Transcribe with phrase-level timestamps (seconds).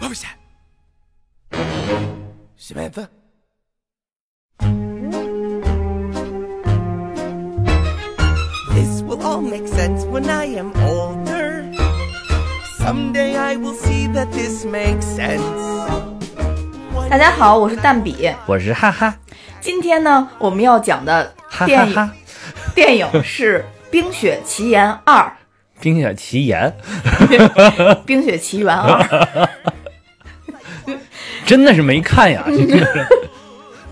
[0.00, 0.38] What was that?
[2.56, 3.10] Samantha?
[8.74, 11.72] This will all make sense when I am older.
[12.78, 15.42] Someday I will see that this makes sense.
[17.10, 18.30] 大家好，我是蛋比。
[18.46, 19.16] 我是哈哈
[19.64, 21.32] 今天呢，我们要讲的
[21.64, 22.10] 电影
[22.74, 25.32] 电影是《冰雪奇缘二
[25.80, 26.70] 冰雪奇缘，》
[28.04, 29.02] 《冰雪奇缘二》。
[31.46, 32.44] 真的是没看呀，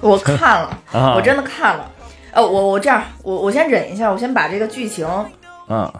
[0.03, 1.91] 我看了，啊我真的看了。
[2.33, 5.09] 呃，我我这样，我我先忍一下，我先把这个剧情
[5.71, 5.91] 嗯，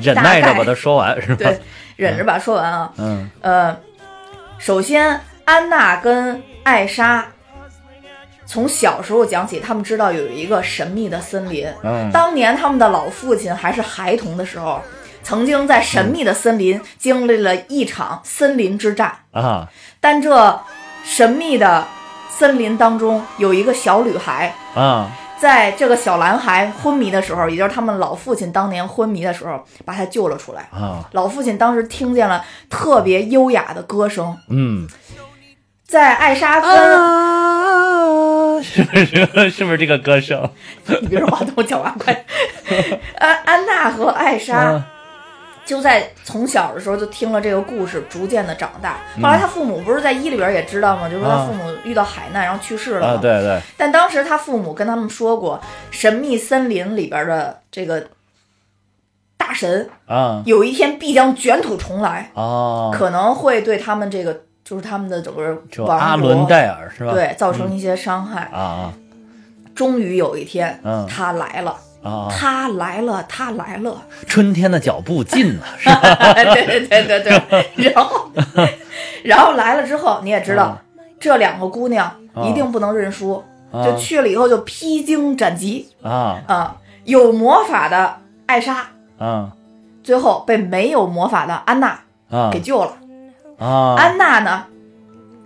[0.00, 1.60] 忍耐着把它说完是吧对？
[1.96, 2.90] 忍着把它说完啊。
[2.96, 3.76] 嗯呃，
[4.56, 7.26] 首先安娜跟艾莎
[8.46, 11.66] 从小时候讲起，他们知道有一个神秘的森林。
[11.82, 14.80] 嗯当年他们的老父亲还是孩童的时候，
[15.22, 19.12] 曾经在神秘的森林经历了一场森林之战。
[19.32, 19.68] 啊
[20.00, 20.60] 但这
[21.04, 21.86] 神秘的
[22.30, 30.68] 森林当中有一个小女孩，啊在这个小男孩昏迷的时候，也就是他们老父亲当年昏迷的时候，把他救了出来。
[30.70, 34.86] 啊老父亲当时听见了特别优雅的歌声，嗯
[35.86, 40.50] 在艾莎跟、啊，是不是是不是这个歌声？
[41.02, 42.24] 你别说话我讲话快，
[43.18, 44.86] 安 安娜和艾莎啊
[45.64, 48.98] 就在从小的时候就听了这个故事，逐渐的长大。
[49.22, 51.08] 后来他父母不是在一里边也知道吗？
[51.08, 53.60] 就说他啊父母遇到海难，然后去世了啊，对对。
[53.76, 55.58] 但当时他父母跟他们说过，
[55.90, 58.08] 神秘森林里边的这个
[59.38, 60.42] 大神啊。
[60.44, 67.12] 有一天必将卷土重来，啊，可能会对他们这个就是他们的整个阿伦戴尔是吧？
[67.12, 68.48] 对造成一些伤害。
[68.52, 68.92] 啊啊
[69.74, 72.28] 终于有一天，嗯他来了，啊！
[72.30, 74.00] 他来了，他来了。
[74.24, 76.32] 春天的脚步近了，是吧？
[76.32, 78.30] 对对对对对， 然后
[79.24, 80.78] 然后来了之后，你也知道，
[81.18, 82.08] 这两个姑娘
[82.44, 88.86] 一定不能认输，啊就去了以后就披荆斩棘啊啊、有魔法的艾莎，
[89.18, 89.50] 啊
[90.04, 91.98] 最后被没有魔法的安娜
[92.30, 92.92] 啊给救了。
[93.58, 93.94] 啊！
[93.96, 94.64] 安娜呢，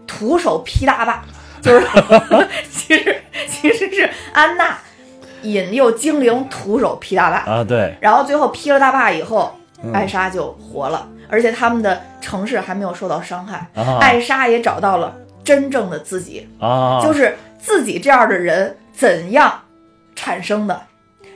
[0.06, 1.22] 徒手劈大坝，
[1.60, 1.86] 就是
[2.70, 4.78] 其实其实是安娜
[5.42, 7.97] 引诱精灵徒手劈大坝，啊，对。
[8.00, 9.92] 然后最后劈了大坝以后，嗯。
[9.92, 13.98] 艾莎就活了，而且他们的城市还没有受到伤害，啊。
[14.00, 15.14] 艾莎也找到了
[15.44, 19.62] 真正的自己，啊，就是自己这样的人怎样
[20.16, 20.82] 产生的。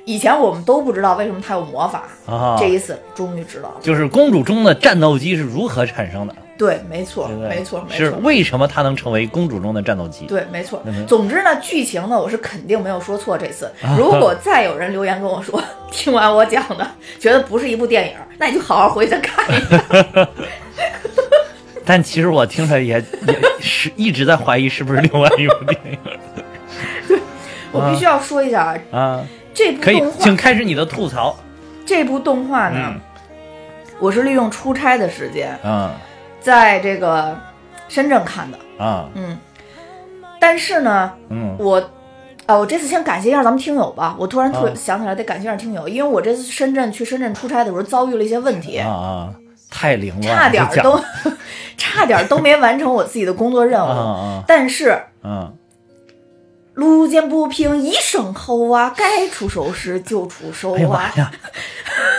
[0.05, 3.77] 以前我们都不知道为什么他有魔法，啊，这一次终于知道了。
[3.81, 7.27] 就是公主中的战斗机是如何产生的，对，没错？
[7.27, 8.21] 没错，没是错。
[8.23, 10.27] 为什么她能成为公主中的战斗机？
[10.27, 10.81] 对，没错。
[11.09, 13.37] 总之呢，剧情呢，我是肯定没有说错。
[13.37, 13.69] 这次，
[13.99, 20.29] 如果再有人留言跟我说， 听完我讲的，觉得不是一部电影，那你就好好回去看一看。
[21.85, 27.19] 但其实我听着也也是一直在怀疑是不是另外一部电影
[27.73, 29.27] 我必须要说一下啊，啊。
[29.53, 31.37] 这部可以动，画请，开始你的吐槽。
[31.85, 33.01] 这部动画呢，嗯
[33.99, 35.93] 我是利用出差的时间，啊
[36.43, 37.37] 在这个
[37.89, 38.59] 深圳看的。
[38.79, 39.39] 啊嗯，
[40.41, 41.77] 但是呢，嗯我，
[42.47, 44.17] 啊，我这次先感谢一下咱们听友吧。
[44.19, 49.35] 我突然突啊想起来得感谢一下听友，因为我这次深圳去深圳出差的时候遭遇了一些问题，啊啊！
[49.71, 51.01] 太灵了，差点儿都
[51.79, 54.43] 差点儿都没完成我自己的工作任务。
[54.47, 55.53] 但是啊
[56.75, 61.13] 路见不平一声吼啊，该出手时就出手哎呀妈啊。
[61.17, 61.33] 呀！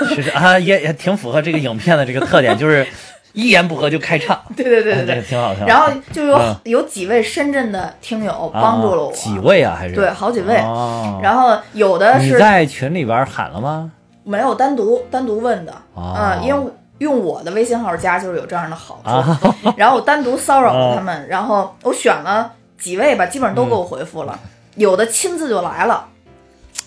[0.07, 2.87] 是是啊，也也挺符合这个影片的这个特点，就是
[3.33, 5.21] 一言不合就开唱， 对对对对对。
[5.21, 5.65] 挺好听。
[5.65, 6.55] 然后就有、嗯。
[6.63, 9.75] 有几位深圳的听友帮助了我，啊几位啊？
[9.77, 9.95] 还是？
[9.95, 10.55] 对好几位。
[10.57, 11.19] 哦。
[11.21, 13.91] 然后有的是在群里边喊了吗？
[14.23, 16.15] 没有单独单独问的，哦。
[16.17, 19.39] 嗯，因为用我的微信号加就是有这样的好处，啊。
[19.75, 20.93] 然后我单独骚扰了哦。
[20.95, 24.39] 他们，然后我选了几位吧，基本上都给我回复了，
[24.75, 26.05] 有的亲自就来了，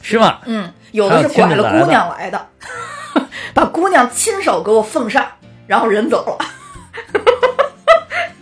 [0.00, 0.38] 是吗？
[0.46, 2.46] 嗯，有的是拐了姑娘来的，
[3.52, 5.26] 把姑娘亲手给我奉上，
[5.66, 6.46] 然后人走了。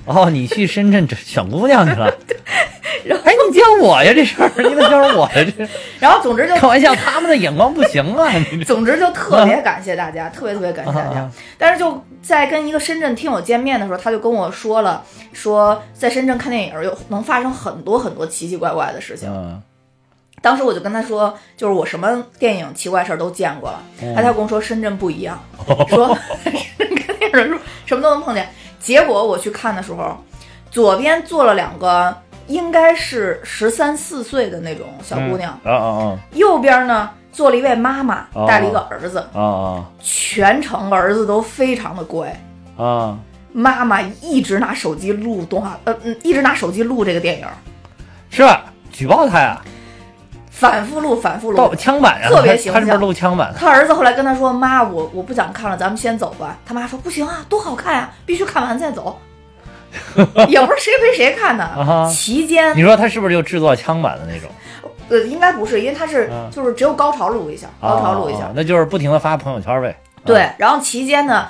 [0.06, 2.12] 哦，你去深圳这选姑娘去了？
[3.04, 5.68] 然后哎，你教我呀这事儿，你怎么教我呀这？
[5.98, 8.30] 然后总之就开玩笑，他们的眼光不行啊！
[8.66, 11.30] 总之就特别感谢大家，特别特别感谢大家啊啊。
[11.58, 19.28] 但是就在跟一个深圳听友见面的时候，他就跟我说了，说在深圳看电影有能发生很多很多奇奇怪怪的事情。
[19.30, 19.60] 嗯
[20.42, 23.82] 当时我就跟他说，就是我什么电影奇怪事儿都见过了。
[24.14, 25.42] 他他跟我说深圳不一样，
[25.88, 28.48] 说深圳看电影什么都能碰见。
[28.78, 30.16] 结果我去看的时候，
[30.70, 32.14] 左边坐了两个
[32.46, 42.28] 应该是十三四岁的那种小姑娘，啊啊啊右边呢坐了一位妈妈，哦带了一个儿子，啊啊全程儿子都非常的乖。
[42.76, 43.18] 啊啊！
[43.52, 47.46] 妈妈一直拿手机录动画，呃嗯，一直拿手机录这个电影，
[48.28, 48.64] 是吧？
[48.90, 49.62] 举报他呀，
[50.54, 51.74] 反复录，反复录盗。
[51.74, 53.52] 枪版呀，特别他他是不是形象录枪版？
[53.58, 59.18] 他儿子后来跟他说：“妈，我我不想看了，咱们先走吧。”他妈说：“不行啊，多好看呀、必须看完再走。
[60.48, 64.48] ”也不是谁陪谁看啊的，哈期间你说他是不是就制作枪版的那种？
[65.10, 69.94] 呃应该不是，因为他是啊就是只有高潮录一下，高潮录一下啊，那就是不停的发朋友圈呗。
[70.24, 71.46] 对，然后期间呢，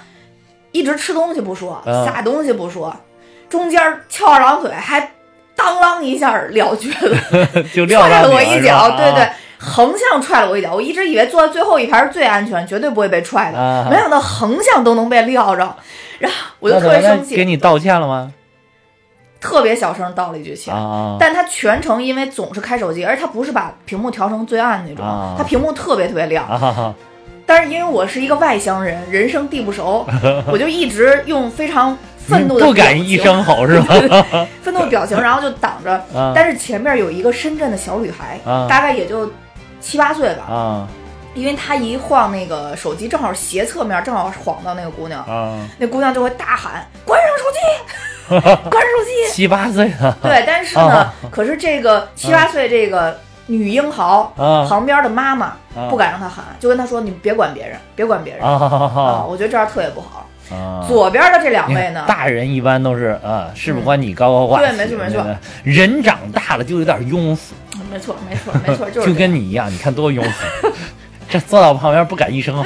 [0.73, 2.95] 一直吃东西不说，嗯撒东西不说，
[3.49, 5.13] 中间翘二郎腿还
[5.57, 10.75] 当啷一下撂蹶子， 就撂踹了我一脚，对对啊，横向踹了我一脚。
[10.75, 15.77] 我一直以为坐在最后一排是最安全，绝对不会被踹的，啊没想到横向都能被撂着，
[16.19, 18.33] 然后我就特别生气，给你道歉了吗？
[19.41, 20.75] 特别小声道了一句歉。
[20.75, 26.95] 啊但他全程因为总是开手机，而他不是把屏幕调成最暗那种，啊他屏幕特别特别亮。
[27.47, 30.07] 但是因为我是一个外乡人，人生地不熟，
[30.51, 31.95] 我就一直用非常
[32.27, 33.95] 愤怒的不敢一声吼是吧？
[34.63, 35.93] 愤怒的表情， 然后就挡着。
[36.15, 36.33] 啊。
[36.35, 38.67] 但是前面有一个深圳的小女孩，啊。
[38.69, 39.31] 大概也就
[39.81, 40.89] 七八岁吧，啊。
[41.35, 49.33] 因为她一晃那个手机，正好斜侧面正好晃到那个姑娘，啊，那姑娘就会大喊：“关上手机， 关上手机！
[49.33, 54.65] 七八岁了！”对，但是呢，可是这个七八岁这个女英豪啊。
[54.69, 55.91] 旁边的妈妈啊。
[55.91, 60.25] 不敢让她喊，就跟她说：“你别管别人，别管别人。”啊，我觉得这样特别不好。
[60.51, 60.85] 啊！
[60.87, 64.67] 左边的这两位呢，大人一般都是啊，事不关己高高挂起。
[64.67, 67.55] 对没错没错人长大了就有点庸俗，
[67.91, 70.69] 没错没错没错， 就是就跟你一样，你看多庸俗。
[71.29, 72.65] 这坐到旁边不敢一声吼，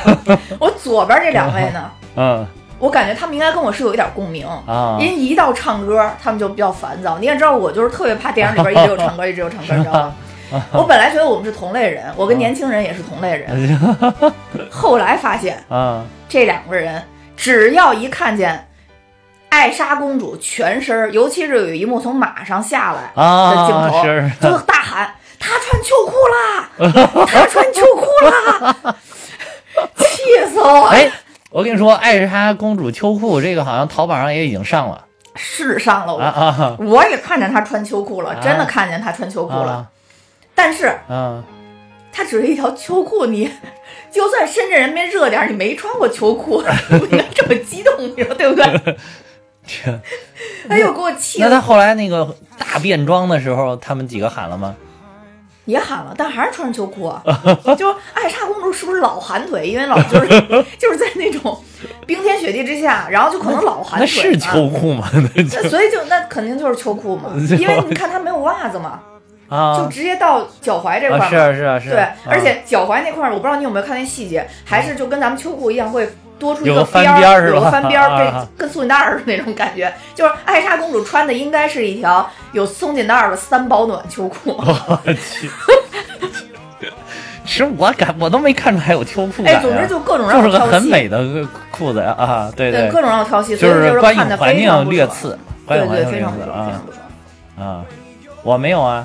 [0.58, 2.46] 我左边这两位呢，嗯
[2.78, 4.46] 我感觉他们应该跟我是有一点共鸣。
[4.66, 7.18] 啊因为一到唱歌，他们就比较烦躁。
[7.18, 10.14] 你也知道，我就是特别怕电影里边一直有唱歌，一直有唱歌，你知道吗？
[10.72, 13.78] 我本来觉得我们是同类人，我跟年轻人也是同类人，
[14.70, 17.02] 后来发现啊这两个人
[17.36, 18.68] 只要一看见
[19.48, 23.74] 艾莎公主全身儿，尤其是有一幕从马上下来的镜
[24.40, 27.26] 头，就大喊：“她穿秋裤啦！
[27.26, 28.76] 她穿秋裤啦！”
[29.96, 30.90] 气死我了！
[30.90, 31.10] 哎，
[31.50, 35.04] 我跟你说，艾莎公主秋裤这个好像淘宝上也已经上了
[35.34, 39.72] 是上了我，啊啊我也看见她穿秋裤了，啊真的看见她穿秋裤了。
[39.72, 39.86] 啊
[40.54, 41.42] 但是嗯，
[42.12, 43.50] 她只是一条秋裤，你
[44.10, 48.96] 就算深圳人民热点儿，你没穿过秋裤， 你不应该这么激动，你说对不对？
[49.66, 50.00] 天
[50.68, 54.74] 哎呦，给我气那他，后来那个大变装的时候，他们几个喊了吗？
[55.66, 57.22] 也喊了，但还是穿着秋裤啊。
[57.78, 59.68] 就艾莎公主是不是老寒腿？
[59.68, 60.28] 因为老就是
[60.78, 61.62] 就是在那种
[62.06, 64.32] 冰天雪地之下，然后就可能老寒腿那腿。
[64.32, 65.08] 是秋裤吗？
[65.12, 68.98] 那所以就那肯定就是秋裤嘛，因为你看她没有袜子嘛，
[69.50, 71.28] 就啊直接到脚踝这块嘛。
[71.28, 76.08] 是啊是啊是啊，对，啊而且脚踝那块儿，我不知道你有没有看那细节，还是就跟咱们秋裤一样，会
[76.38, 79.92] 多出一个边边儿有个翻边儿， 跟跟松紧带儿的那种感觉。
[80.14, 84.54] 就是艾莎公主穿的应该是一条有松紧带儿的三保暖秋裤。
[84.56, 85.50] 我去。
[87.44, 91.18] 其实我感我都没看出来有秋裤感、哎，啊，总之就各种让就是个很美的
[91.72, 94.84] 裤子呀啊，对对，各种让我挑戏，所以就是观是看的影环非常不爽。
[94.84, 97.68] 境略次，观对对，非常不爽，非常不爽。
[97.68, 97.84] 啊，
[98.44, 99.04] 我没有啊，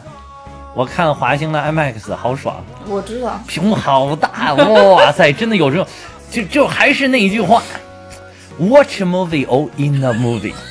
[0.75, 5.87] 我看华星的 IMAX 好爽，我知道，屏幕好大，哇塞，真的有这种，
[6.29, 7.63] 就就还是那一句话
[8.59, 10.53] ，Watch a movie or in a movie。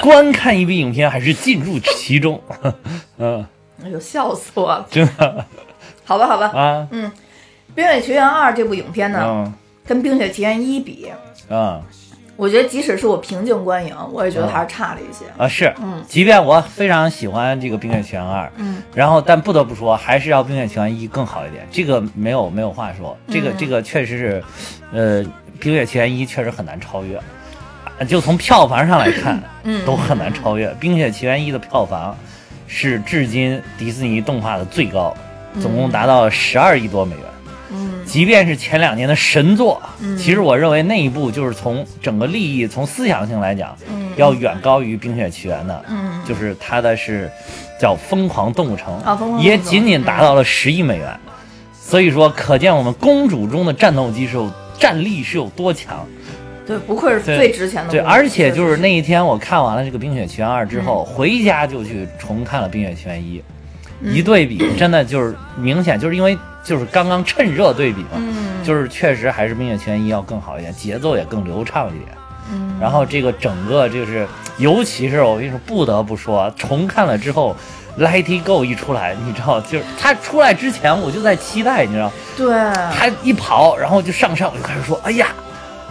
[0.00, 2.40] 观看一部影片还是进入其中，
[3.18, 3.44] 嗯，
[3.82, 4.86] 哎呦，笑死我了。
[4.90, 5.44] 真的。
[6.04, 7.10] 好吧，好吧，啊，《嗯
[7.74, 9.52] 冰雪奇缘二》这部影片呢，嗯。
[9.86, 11.10] 跟《冰雪奇缘一》比，
[11.50, 11.80] 啊
[12.36, 15.24] 我觉得即使是我平静观影，我也觉得还是差了一些。
[15.38, 16.02] 啊是，嗯。
[16.08, 24.44] 即便我非常喜欢这个《冰雪奇缘二》，嗯，然后但不得不说，还是要《冰雪奇缘一》更好一点，这个没有没有话说，这个嗯这个确实是，
[24.92, 25.22] 呃，
[25.60, 27.16] 《冰雪奇缘一》确实很难超越，
[27.98, 29.84] 啊就从票房上来看，嗯。
[29.86, 30.68] 都很难超越。
[30.74, 32.16] 《冰雪奇缘一》的票房
[32.66, 35.14] 是至今迪士尼动画的最高，
[35.60, 37.24] 总共达到十二亿多美元。
[37.74, 38.04] 嗯。
[38.06, 40.16] 即便是前两年的神作，嗯。
[40.16, 44.10] 其实我认为那一部就是从整个利益、从思想性来讲，嗯。
[44.16, 45.84] 要远高于《冰雪奇缘》的。
[45.88, 47.28] 嗯，就是它的是
[47.80, 49.02] 叫《疯狂动物城》
[49.40, 51.18] 也仅仅达到了十亿美元，
[51.72, 56.06] 所以说可见我们公主中的战斗机是有战力是有多强。
[56.64, 63.38] 对，不愧是最值钱的对，而且就是那一天我看完了这个《冰雪奇缘二》之嗯后，回家就去重看了《冰雪奇缘一》，
[64.00, 64.14] 嗯。
[64.14, 72.16] 一对比，真的就是明显就是因为就是刚刚趁热对比嘛，嗯，就是确实还是《冰雪奇缘一》要更好一点，节奏也更流畅一点。
[72.50, 74.26] 嗯然后这个整个就是，
[74.58, 77.54] 尤其是我跟你说，不得不说，重看了之后。
[77.96, 82.48] Let It Go 一出来，你知道，就是他出来之前我就在期待，你知道，对，
[82.92, 85.28] 他一跑，然后就上上，我就开始说，哎呀，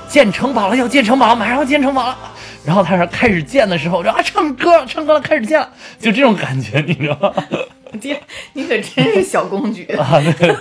[0.06, 2.18] 建城堡了，要建城堡了，马上要建城堡了。
[2.66, 7.34] 然后他说开始建的时候，我就啊，唱歌了，唱歌了，开始建了，就这种感觉，你知道吗？
[8.02, 8.16] 你
[8.54, 9.86] 你可真是小公举。
[9.94, 10.56] 啊，对，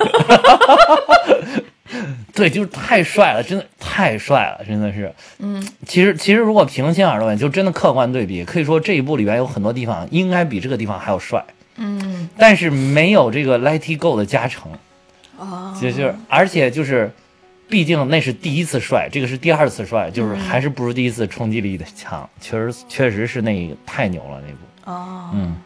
[2.32, 5.12] 对，就是太帅了，真的太帅了，真的是。
[5.38, 11.44] 嗯，其实其实如果平心而论，就真的客观对比，可以说这一部里边有很多地方应该比这个地方还要帅，
[11.76, 14.72] 嗯但是没有这个 Let It Go 的加成。
[15.38, 17.10] 哦，就是，而且就是，
[17.68, 22.28] 毕竟那是第一次帅，这个是第二次帅，就是还是不如第一次冲击力的强。
[22.40, 24.58] 确实，确实是那个太牛了那部，
[24.92, 25.56] 哦，嗯，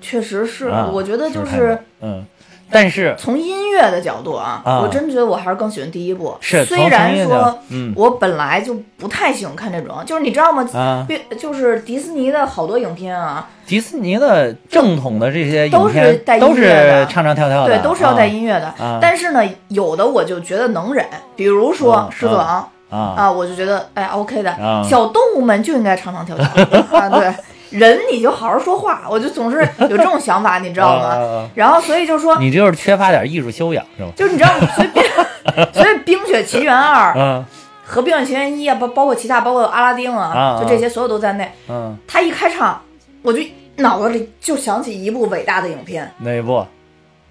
[0.00, 1.78] 确实是，啊我觉得就是。
[2.00, 2.24] 嗯，
[2.70, 6.36] 但是从音乐的角度啊，啊我真觉得我还是更喜欢第一部。
[6.40, 10.68] 是虽然说，嗯我本来就不太喜欢看这种，就是你知道吗？
[10.74, 18.66] 啊，别就是迪士尼的好多影片啊，迪士尼的正统的这些都是带音都乐的是唱唱跳跳的，对，都是要带啊音乐的。
[18.78, 26.44] 啊但是呢，有的我就觉得能忍，比如说嗯《狮子王》啊啊，我就觉得哎 OK 的，啊小动物们就应该唱唱跳跳
[26.98, 27.34] 啊，对，
[27.70, 29.58] 人你就好好说话，我就总是
[29.88, 31.50] 有这种想法，你知道吗？
[31.54, 34.10] 然后所以就说，你就是缺乏点艺术修养是吧？
[34.16, 35.02] 就是你知道，所以冰，
[35.72, 37.44] 所以《冰雪奇缘二》嗯
[37.84, 41.50] 和《冰雪奇缘一》啊，包包括其他，包括阿拉丁啊，啊就这些所有都在内。
[41.68, 42.80] 嗯，他一开场，
[43.22, 43.40] 我就
[43.76, 46.12] 脑子里就想起一部伟大的影片。
[46.18, 46.52] 哪一部《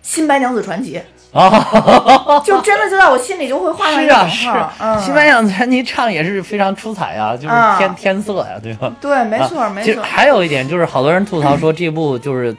[0.02, 1.00] 新白娘子传奇
[1.38, 4.74] 啊？》，就真的就在我心里就会画上一是啊，个等是号。
[4.80, 8.92] 嗯，西班牙传奇唱也是非常出彩啊，就是啊天天色呀，对吧？
[9.00, 9.86] 对，没错，啊没错。
[9.86, 12.56] 其实还有一点就是，好多人吐槽说这部就是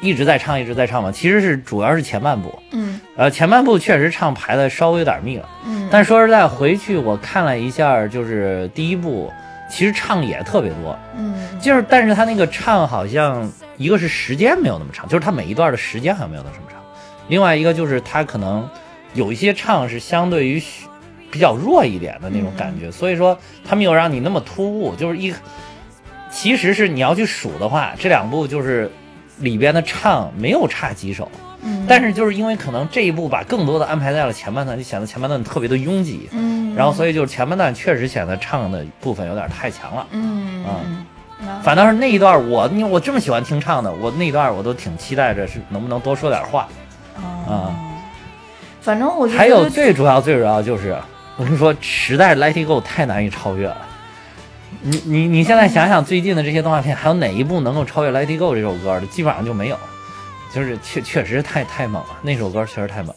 [0.00, 1.10] 一直在唱，一直在唱嘛。
[1.10, 5.48] 其实是主要是前半部，嗯呃，前半部确实唱排的稍微有点密了。
[5.66, 9.30] 嗯，但说实在，回去我看了一下，就是第一部，
[9.70, 16.81] 其实唱也特别多，嗯就是但是他那个唱好像一个是时间没有那么长，就是他每一段的时间好像没有那么长。
[17.28, 18.68] 另外一个就是他可能
[19.14, 20.62] 有一些唱是相对于
[21.30, 25.32] 比较弱一点的那种感觉，所以说他没有让你那么突兀，就是一
[26.30, 28.90] 其实是你要去数的话，这两部就是
[29.38, 31.30] 里边的唱没有差几首，
[31.62, 40.06] 嗯，但是就是因为可能这一部把更多的安排在了前半段，就显得前半段特别的拥挤，嗯，然后所以就是前半段确实显得唱的部分有点太强了。
[40.10, 40.80] 嗯啊。
[40.84, 41.06] 嗯
[41.44, 46.68] 嗯，反倒是那一段我，因为我这么喜欢听唱的，我那一段我都挺期待着是能不能多说点话。
[47.16, 47.74] 啊，
[48.80, 50.96] 反正我觉得还有最主要最主要就是，
[51.36, 53.76] 我跟你说，实在是 Let It Go 太难以超越了。
[54.80, 59.06] 你你你现在想想最近的这些动画片，还有哪一部能够超越 Let It Go 这首歌的？
[59.06, 59.76] 基本上就没有，
[60.52, 63.14] 就是确确实太太猛了，那首歌确实太猛了，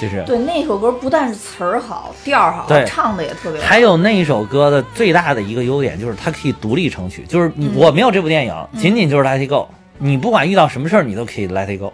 [0.00, 0.22] 就是。
[0.24, 3.66] 对那首歌不但是词儿好，调儿好对，唱的也特别好。
[3.66, 9.68] 还有那一首歌的最大的一个优点就是它可以独立成曲，就是我没有这部电影，仅仅就是 Let It Go，
[9.98, 11.92] 你不管遇到什么事儿，你都可以 Let It Go，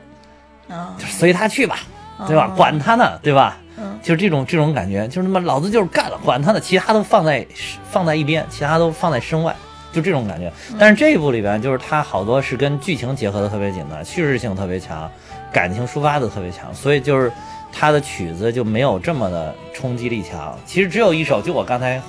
[0.69, 1.79] 嗯就随他去吧，
[2.27, 2.47] 对吧？
[2.51, 3.57] 嗯管他呢，对吧？
[3.77, 7.47] 嗯就是这种这种感觉，就是他妈老子就是干了，管他呢，其他都放在
[7.91, 9.55] 放在一边，其他都放在身外，
[9.93, 10.51] 就这种感觉。
[10.71, 15.11] 嗯但是这一部里边，就是它好多是跟剧情结合的特别紧的，叙事性特别强，
[15.53, 17.31] 感情抒发的特别强，所以就是
[17.73, 20.57] 它的曲子就没有这么的冲击力强。
[20.67, 22.01] 其实只有一首，就我刚才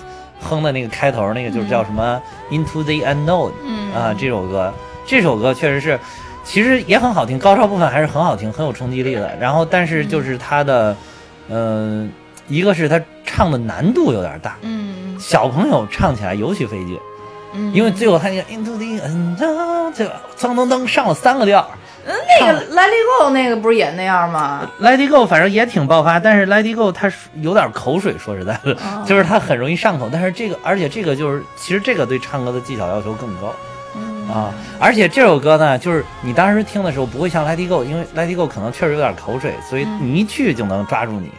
[0.42, 4.74] 哼的那个开头那个，就是叫什么 Into the Unknown，嗯啊，这首歌，
[5.06, 6.00] 这首歌确实是，
[6.44, 9.36] 其实也很好听，高潮部分还是很好听，很有冲击力的。
[9.40, 10.96] 然后，但是就是它的，
[11.50, 12.12] 嗯、
[12.48, 16.98] 一个是它唱的难度有点大，嗯小朋友唱起来尤其费劲，
[17.54, 19.00] 嗯，因为最后他那个 Into the
[19.96, 21.60] 个噔噔噔上了三个调。
[22.08, 30.10] 嗯那个 Let It Go 那个不是也那样吗？Let It Go 反正也挺爆发，但是 Let It Go 它有点口水，说实在的，哦就是它很容易上口。
[30.12, 33.54] 但是这个，而且这个就是，其实这个对唱歌的技巧要求更高。
[34.30, 41.32] 嗯啊，而且这首歌呢，就是你当时听的时候不会像《Let It Go》，因为《Let It Go》可能确实有点口水，所以你一去就能抓住你。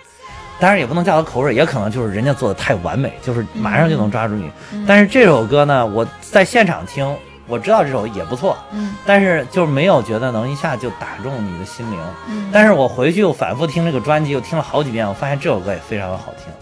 [0.58, 4.50] 当然也不能叫它口水，也可能就是人家做的太完美，就是马上就能抓住你。
[4.86, 7.16] 但是这首歌呢，我在现场听，
[7.46, 11.98] 我知道这首也不错，嗯但是就是没有觉得能一下就打中你的心灵。
[12.28, 16.52] 嗯但是我回去又反复听这个专辑，又听了好几遍，我发现这首歌也非常的好听，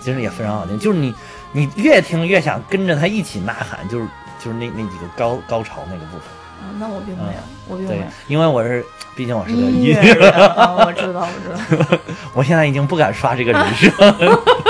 [0.00, 1.14] 其实也非常好听，就是你
[1.52, 4.06] 你越听越想跟着他一起呐喊，就是
[4.46, 6.20] 就是那那几个高高潮那个部分。
[6.58, 8.84] 啊那我并没有，我并没对有。，因为我是，
[9.14, 11.98] 毕竟我是个音音乐人啊，我知道，我知道。
[12.34, 13.90] 我现在已经不敢刷这个人设，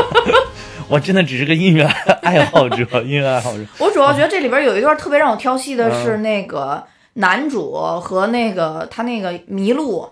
[0.89, 1.85] 我真的只是个音乐
[2.23, 3.65] 爱好者，音乐爱好者。
[3.79, 6.83] 我主要觉得这里边有一段特别让我挑戏的嗯是那个
[7.15, 10.09] 男主和那个他那个麋鹿，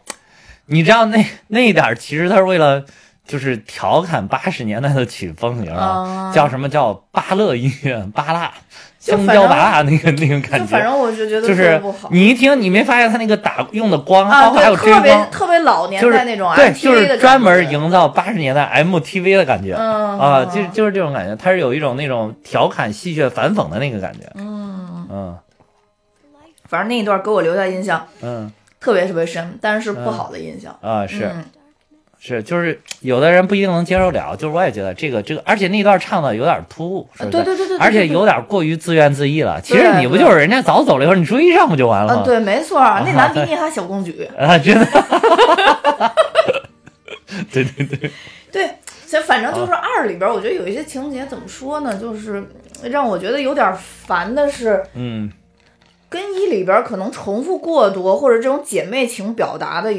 [0.67, 2.83] 你知道那那一点其实他是为了
[3.27, 6.31] 就是调侃八十年代的曲风，你知道吗？
[6.31, 8.53] 啊叫什么叫芭乐音乐，芭辣，
[9.05, 10.83] 香蕉娃娃那个那种感就反觉。
[10.83, 11.81] 正我就觉得就是。
[12.11, 19.75] 你一听，你没发现他那个打用的光，啊，包括还有对，特别特别老年就是代那种对就是专门营造八十年代 MTV 的感觉。
[19.79, 24.21] 嗯啊，就就是这种感觉，它是有一种那种调侃、戏谑、反讽的那个感觉。
[24.37, 25.39] 嗯，嗯
[26.67, 30.75] 反正那一段给我留下印象嗯特别特别深，但是不好的印象。
[30.81, 31.45] 啊，是嗯
[32.27, 39.61] 是，就是有的人不一定能接受了，就是我也觉得这个这个，而且那段唱的有点突兀，对对对对对对而且有点过于自怨自艾了。
[39.61, 42.23] 其实你不就是人家早走了以后，你追上不就完了？
[42.25, 44.27] 对，没错， 那男比你还小公举。
[44.39, 44.87] 啊，真的。
[47.53, 48.11] 对 对对，
[48.51, 52.43] 对，反正就是二里边，我觉得有一些情节怎么说呢，就是
[52.85, 55.31] 让我觉得有点烦的是，嗯
[56.15, 59.99] 跟一里边可能重复过多，或者这种姐妹情表达的有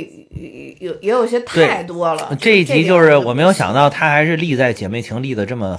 [0.79, 2.33] 有也有些太多了。
[2.39, 5.77] 这一集就是我没有想到他还是立在姐妹情立的这么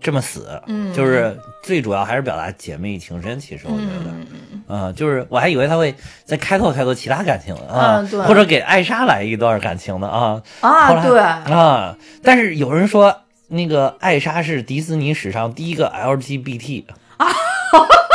[0.00, 3.40] 这么死，嗯就是最主要还是表达姐妹情深。
[3.40, 5.92] 其实我觉得，嗯嗯嗯，就是我还以为他会
[6.24, 10.40] 再开拓开拓其他感情啊，或者给艾莎来一段感情的啊。
[10.60, 13.16] 啊，对，啊，但是有人说
[13.48, 16.84] 那个艾莎是迪士尼史上第一个 LGBT，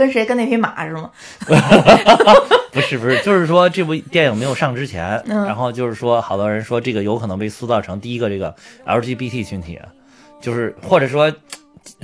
[0.00, 1.10] 跟谁跟那匹马是吗？
[2.72, 8.54] 不是不是，就是说这部电影没有上之前，嗯然后就是说好多人说这个有可能被塑造成第一个这个
[8.86, 9.78] LGBT 群体，
[10.40, 11.30] 就是或者说。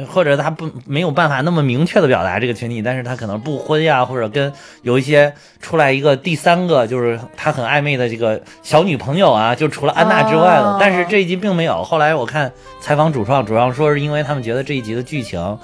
[0.09, 10.62] 或者他不没有办法那么明确的表达这个群体，但是他可能不婚呀，或者跟有一些出来一个第三个，就是他很暧昧的这个小女朋友啊，就除了安娜之外的。
[10.62, 11.85] 哦但是这一集并没有。
[11.85, 12.50] 后来我看
[12.81, 15.59] 采访主创，主要说是因为他们觉得这一集的剧情，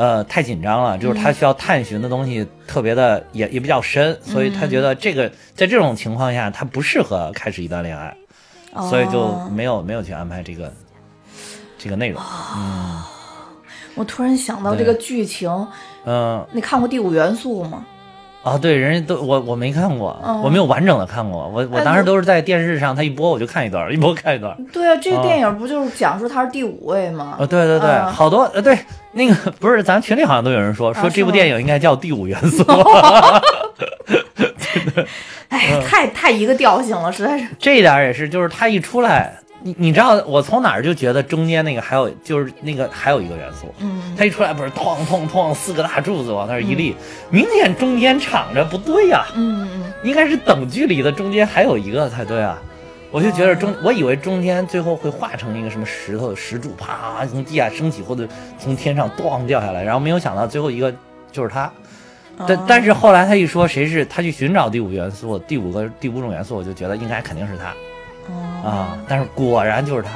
[0.00, 8.16] 呃，太紧张了，就是他需要探寻的东西特别的也也比较深，所以他觉得这个在这种情况下，他不适合开始一段恋爱，
[8.88, 9.50] 所以就哦。
[9.54, 10.72] 没有没有去安排这个
[11.76, 12.18] 这个内容。
[13.94, 15.50] 我突然想到这个剧情，
[16.06, 16.46] 嗯。
[16.50, 17.84] 你看过《第五元素》吗？
[18.42, 24.56] 啊，对，人家都我我没看过，嗯我没有完整的看过，我我当时都是在电视上，他一播我就看一段，一播看一段。
[24.72, 27.36] 对啊，这个啊电影不就是讲述他是第五位吗？
[27.38, 28.78] 啊，对对对，嗯好多呃，对
[29.12, 32.64] 那个不是，咱群里好像都有人说说这部电影应该叫《第五元素
[35.48, 37.46] 》哎，太太一个调性了，实在是。
[37.58, 46.96] 这一点也是，就是他一出来，你你知道我从哪儿就觉得中间那个还有就是那个还有一个元素，嗯，他一出来不是哐哐哐四个大柱子往那儿一立，
[47.30, 52.58] 明显中间敞着不对呀、嗯嗯应该是等距离的，中间还有一个才对啊。
[53.10, 60.94] 我就觉得中，我以为中间最后会化成一个什么石头石柱，啪从地下升起，或者从天上咣掉下来，然后没有想到最后一个
[61.32, 61.70] 就是他。
[62.38, 67.74] 嗯，但但是后来他一说谁是他去寻找第五元素，第五个第五种元素，我就觉得应该肯定是他哦
[68.64, 68.98] 啊。
[69.08, 70.10] 但是果然就是他，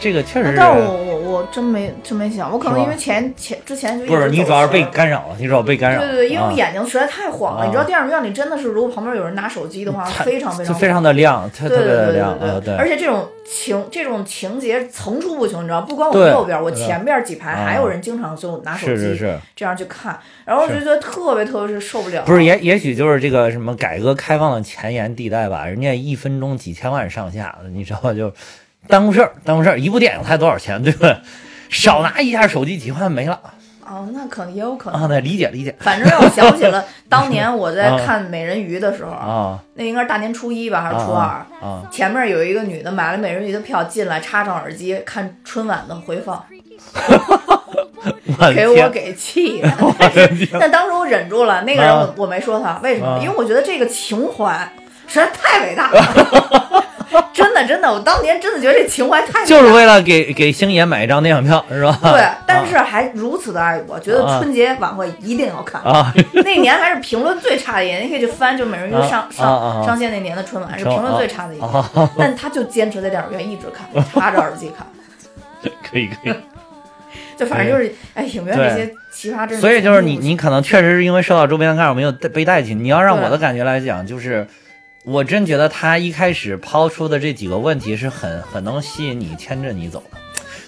[0.00, 0.56] 这个确实是。
[0.56, 6.06] 但是我我我真没真没想，我可能因为前前之前就一不是你主要是被干扰了，你主要被干扰了。
[6.06, 7.62] 对对对，因为我啊眼睛实在太晃了。
[7.62, 12.76] 啊你知道电影院里真的是，如果旁边有人拿手机的话，非常非常就非常的亮，特特别对对对的亮，呃，对对。
[12.76, 19.16] 而且这种情这种情节层出不穷，你知道，不光我右边，我前边几排啊还有人经常就拿手机
[19.54, 22.22] 这样去看，然后我就觉得特别特别是受不了。
[22.24, 28.14] 不是也也许就是这个什么改革开放的前沿地带吧，人家一分钟几千万上下，你知道吧？
[28.14, 28.32] 就
[28.90, 31.20] 耽误事儿，耽误事儿，一部电影才多少钱，对吧？
[31.68, 33.38] 少拿一下手机几万没了
[33.86, 35.06] 哦，那可能也有可能啊！
[35.06, 35.10] 能。
[35.16, 41.22] 那理解理解反正让我想起了 当年我在啊看《美人鱼》的时候，啊那应该是大年初一吧，还是初二？
[41.22, 41.82] 啊啊！
[41.90, 46.44] 前面有一个女的买了美人鱼的票进来，插上耳机看春晚的回放，
[48.54, 49.70] 给我给气 的。
[50.60, 53.08] 但当时我忍住了，那个人我啊我没说他，为什么？
[53.08, 54.72] 啊因为我觉得这个情怀
[55.14, 56.84] 实在太伟大了。
[57.32, 61.98] 真的真的，我当年真的觉得这情怀太就是为了给给星爷买一张电影票，是吧？
[62.02, 65.82] 对，但是还如此的爱我，觉得春节晚会一定要看。
[65.82, 74.86] 啊， 那年还是评论最差的一年，你可以去翻，就美人鱼上上啊上线那年的春晚是是评论最差的一年啊， 但他就坚持在电影院一直看，插着耳机看，
[75.90, 76.34] 可以可以。
[77.36, 79.60] 就反正就是哎，影院这些奇葩真是。
[79.60, 82.74] 所以就是你，你可能确实是因为受到周边的干扰，没有被带起。
[82.74, 84.46] 你要让我的感觉来讲，就是
[85.04, 90.18] 我真觉得他一开始抛出的这几个问题是很很能吸引你、牵着你走的。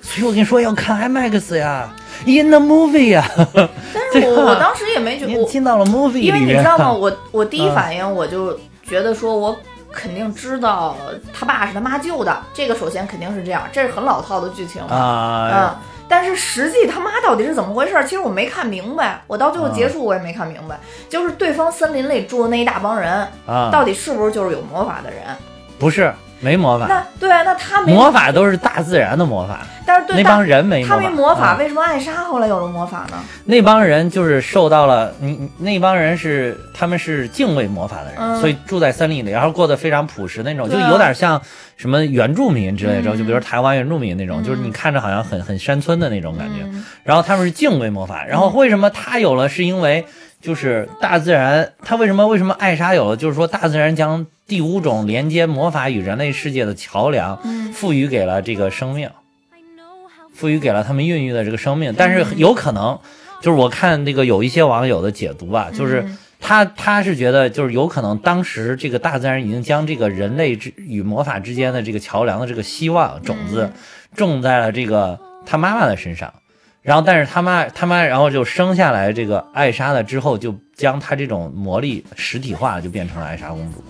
[0.00, 1.92] 所以我跟你说要看 IMAX 呀
[2.26, 6.92] ，In the movie 呀，但是 我我当时也没觉得我，你进到了 movie 因为你知道吗？
[6.92, 9.56] 我我 第一嗯反应我就觉得说我。
[9.94, 10.96] 肯定知道
[11.34, 15.76] 他爸是他妈救的，这个首先肯定是这样，这是很老套的剧情啊嗯，
[16.12, 17.96] 但是实际他妈到底是怎么回事？
[18.05, 25.22] 其实我没看明白，我到最后啊结束我也没看明白，就是对方森林里住的那一大帮人，啊，到底是不是就是有魔法的人？
[25.79, 33.16] 不是没魔法，那对啊，那他没魔法都是大自然的魔法，但是对那帮人没他没魔法，啊为什么艾莎后来有了魔法呢？
[33.44, 41.40] 那帮人就是受到了你你那帮人是他们是敬畏魔法的人，嗯所以住在森林里，然后过得非常朴实那种，就有点像
[41.76, 46.64] 什么原住民之类的，嗯就比如台湾原住民那种，嗯就是你看着好像很很山村的那种感觉。
[46.64, 49.48] 嗯然后他们是敬畏魔法，然后为什么他有了？
[49.48, 50.05] 是因为
[50.40, 53.16] 就是大自然，他为什么为什么艾莎有了？
[53.16, 59.08] 就是说大自然将第五种连接魔法与人类世界的桥梁嗯赋予给了这个生命，
[60.34, 61.94] 赋予给了他们孕育的这个生命。
[61.96, 62.98] 但是有可能，
[63.40, 73.80] 就是我看那个有一些网友的解读吧，就是嗯他他是觉得就是有可能当时这个大自然已经将这个人类之与魔法之间的这个桥梁的这个希望种子嗯
[74.14, 76.30] 种在了这个他妈妈的身上。
[76.82, 83.82] 然后，但是他妈他妈，然后就生下来这个艾莎了之后，就将她这种魔力实体化，就变成了艾莎公主。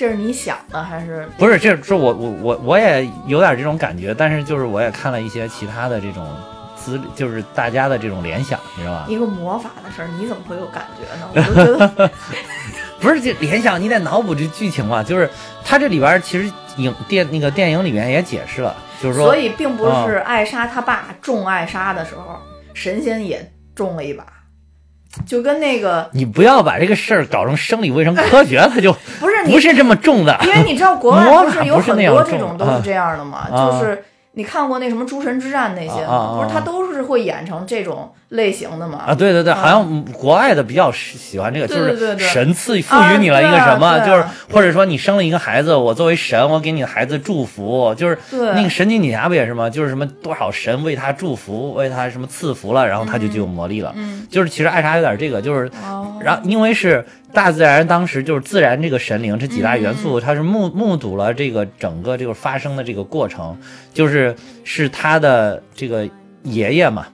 [0.00, 1.28] 这是你想的还是？
[1.36, 6.26] 不是，这是我我我我也有点这种感觉，但是就是我也看了一些其他的这种
[6.74, 9.04] 资，就是大家的这种联想，你知道吧？
[9.10, 11.28] 一个魔法的事儿，你怎么会有感觉呢？
[11.34, 12.10] 我就觉得，
[12.98, 15.02] 不是这联想，你得脑补这剧情嘛。
[15.02, 15.28] 就是
[15.62, 22.38] 它这里边其实影电那个电影里面也解释了，就是说，所以并不啊是艾莎她爸种艾莎的时候，
[22.72, 24.24] 神仙也种了一把，
[25.26, 30.38] 就跟那个 你不要把这个事儿搞成生理卫生科学，它就不 是你不是这么重的。
[30.44, 36.04] 因为你知道国外不是 有很多这种都是这样的嘛，啊就是你看过那什么诸神之战那些？
[36.06, 39.02] 不是，他都是会演成这种类型的嘛？
[39.08, 48.16] 啊，对对对，啊好像国外的比较喜喜欢这个，就是神赐赋予你了一个什么，就是或者说你生了一个孩子，我作为神，我给你的孩子祝福，就是
[48.54, 49.68] 那个神奇女侠不也是吗？
[49.68, 53.92] 就是什么多少神为他祝福，为他什么赐福了，然后他就具有魔力了。
[53.96, 59.96] 嗯就是其实艾莎有点这个，就是哦，然后因为是大自然，当时就是自然这个神灵这几大元嗯。
[59.96, 63.56] 素，它是目目睹了这个整个这个发生的这个过程，
[63.94, 66.08] 就是是他的这个
[66.42, 67.06] 爷爷嘛，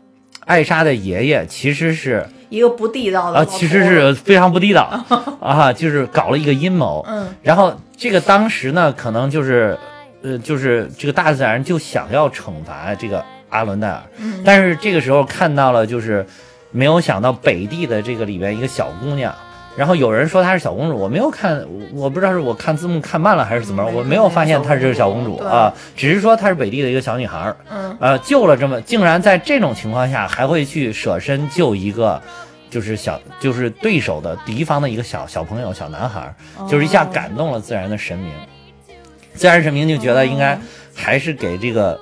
[0.46, 5.05] 艾莎的爷爷其实是一个不地道的啊，其实是非常不地道
[5.40, 7.29] 啊，就是搞了一个阴谋，嗯。
[7.42, 9.76] 然后这个当时呢，可能就是
[10.22, 14.42] 呃，就是这个大自然就想要惩罚这个阿伦戴尔，嗯。
[14.44, 16.24] 但是这个时候看到了，就是
[16.70, 19.35] 没有想到北地的这个里边一个小姑娘，
[19.76, 21.58] 然后有人说她是小公主，我没有看，
[21.92, 32.20] 我我不知道是我看字幕看慢了还是怎么我没有发现她是小公主啊，只是说她是北地的一个小女孩儿，嗯呃，救了这么，竟然在这种情况下还会去舍身救一个。
[32.68, 36.34] 就是小，就是对手的敌方的一个小小朋友、小男孩儿，
[36.68, 38.30] 就是一下哦感动了自然的神明。
[39.34, 40.58] 自然神明就觉得应该哦
[40.94, 41.98] 还是给这个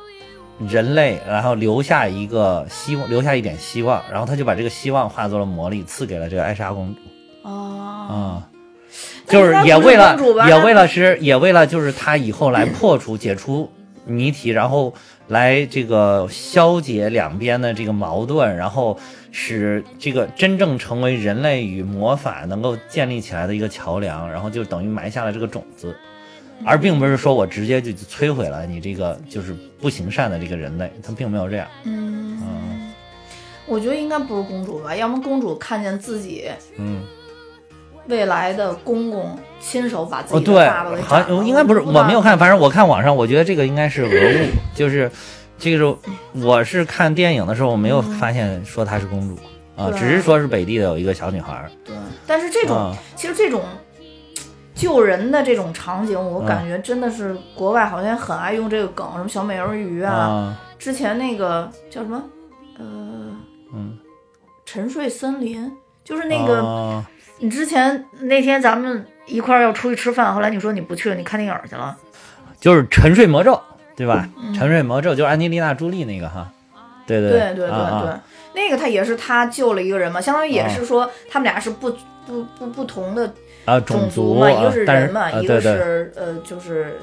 [0.66, 7.00] 人类，然后留下一个希望，留下一点希望，然后他就把这个希望化作了魔力，赐给了这个艾莎公主
[7.44, 8.48] 哦，啊、
[9.28, 13.70] 就是也为了也为了是也为了就是他以后来破除解除
[14.06, 14.92] 谜题，然后
[15.28, 18.98] 来这个消解两边的这个矛盾，然后
[19.30, 25.94] 使这个真正成为人类与魔法能够建立起来的一个桥梁，然后就等于埋下了这个种子。
[26.64, 31.66] 而并不是说我直接就摧毁了你这个就是不行善的这个人类，他并没有这样。
[31.82, 32.92] 嗯嗯
[33.66, 36.44] 我觉得应该不是公主吧，要么公主看见自己
[36.76, 37.02] 嗯，
[38.06, 45.10] 未来的公公亲手把自哦，己的对爸爸给，好斩了，像应该不是，我没有看，反正我看网上，我觉得这个应该是讹误，就是
[45.58, 45.98] 这个时候
[46.34, 49.36] 我是看电影的时候，我没有发现说她是公主
[49.76, 51.94] 啊，只是说是北地的有一个小女孩儿对，
[52.26, 52.96] 但是这种、啊。
[53.16, 53.62] 其实这种
[54.74, 56.46] 救人的这种场景，我嗯。
[56.46, 62.22] 感觉真的是国外好像很爱用这个梗，什么小美人鱼啊，啊，之前那个叫什么，
[62.78, 62.84] 呃，
[63.72, 63.96] 嗯，
[64.66, 65.72] 沉睡森林，
[66.04, 71.96] 就是那个、啊你之前那天咱们一块儿要出去吃饭，后来你说你不去了，你看电影去了，
[72.60, 73.60] 就是沉睡魔咒，
[73.96, 74.28] 对吧？
[74.40, 76.50] 嗯沉睡魔咒就是安吉丽娜·朱莉那个哈，
[77.06, 78.14] 对对对对对对，
[78.54, 80.68] 那个他也是他救了一个人嘛，相当于也啊。
[80.68, 81.90] 是说他们俩是不
[82.26, 83.32] 不不不同的
[83.64, 86.98] 啊，种族嘛，一个是人嘛，啊一个是呃就是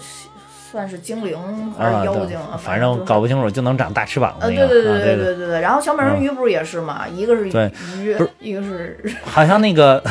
[0.72, 1.38] 算是精灵
[1.78, 7.06] 还是妖精啊，反正搞不清楚，就能长大翅膀的呃，那个，对对对啊对对对对对，然后小美人鱼不是也是嘛？
[7.08, 10.02] 一个是对鱼一个是 好像那个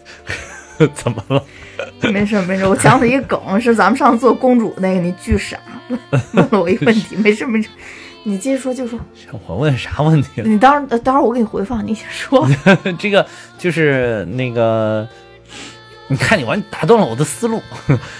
[0.94, 1.42] 怎么了？
[2.12, 5.58] 没事没事，我想起一个梗，是咱们上次做公主那个，你巨傻，
[6.32, 7.68] 问了我一个问题，没事没事，
[8.22, 8.98] 你接着说就说，
[9.46, 10.48] 我问啥问题了？
[10.48, 12.46] 你当呃待会儿我给你回放，你先说。
[12.98, 13.26] 这个
[13.58, 15.06] 就是那个，
[16.08, 17.60] 你看你完打断了我的思路，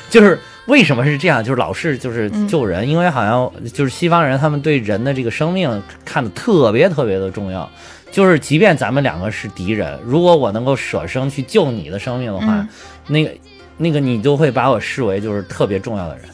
[0.09, 0.39] 就是
[0.71, 1.43] 为什么是这样？
[1.43, 7.69] 就是老是就是嗯救人，因为好像就是西方人他们对人的这个生命看得特别特别的重要。
[8.13, 12.69] 就是即便咱们两个是敌人，如果我能够舍生去救你的生命的话，嗯
[13.09, 13.31] 那个
[13.77, 16.25] 那个你就会把我视为就是特别重要的人，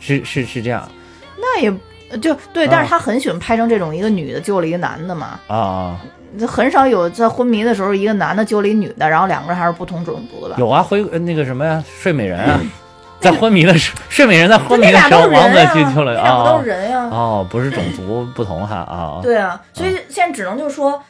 [0.00, 0.88] 是是是这样
[1.36, 1.70] 那也
[2.18, 6.00] 就对，啊但是他很喜欢拍成这种一个女的救了一个男的嘛，啊啊。
[6.48, 10.56] 很少有在昏迷的时候一个男的救了一女的，然后两个人还是不同种族的吧？
[10.58, 12.60] 有啊，回呃那个什么呀，睡美人啊，
[13.20, 17.08] 在昏迷的时，睡美人在昏迷的时候，王子都是人呀，去救了那俩不都啊是人呀？
[17.10, 21.02] 哦，不是种族不同哈啊，对啊，所以现在只能就是说，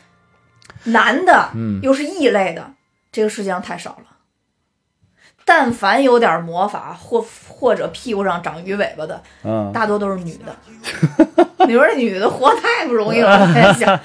[0.85, 2.71] 男的嗯又是异类的，
[3.11, 4.07] 这个世界上太少了。
[5.45, 10.57] 但凡有点魔法或或者屁股上长鱼尾巴的，嗯，大多都是女的。
[11.67, 13.99] 你说这女的活太不容易了，我在想，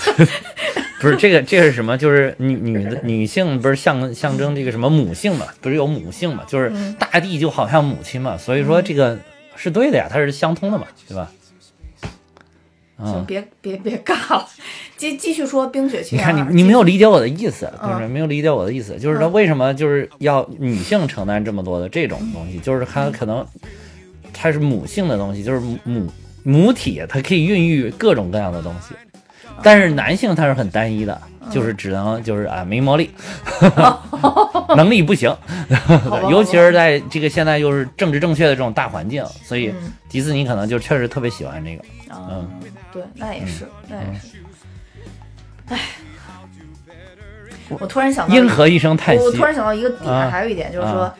[1.00, 1.96] 不是这个，这是什么？
[1.96, 5.46] 就是女女的女性不是象象征这个什么母性嘛？
[5.60, 6.44] 不是有母性嘛？
[6.46, 9.18] 就是嗯大地就好像母亲嘛，所以说这个
[9.56, 11.30] 是对的呀，它是相通的嘛，对吧？
[12.98, 14.46] 行，嗯，别别别尬了，
[14.98, 16.40] 继继续说《冰雪奇你缘你》。
[16.44, 23.46] 看你你没有理解我的意思，嗯就是没有理解我的意思，就是他为什么就是要女性承担这么多的这种东西，就是它可能
[24.34, 28.94] 它是母性的东西，就是母母体，它可以孕育各种各样的东西，
[29.62, 31.20] 但是男性他是很单一的，
[31.50, 33.10] 就是只能就是啊没魔力，
[34.76, 35.30] 能力不行，
[36.10, 41.82] 吧尤其是在这个现在又是政治正确的这种大环境，所以嗯迪士尼可能就确实特别喜欢这个。
[42.14, 42.48] 啊嗯，
[42.92, 44.38] 对，那也是，那也是。
[45.68, 45.78] 唉，
[47.78, 49.44] 我突然想到一个，因何一声叹息我我突？
[49.44, 51.14] 然想到一个点，啊还有一点就是说啊，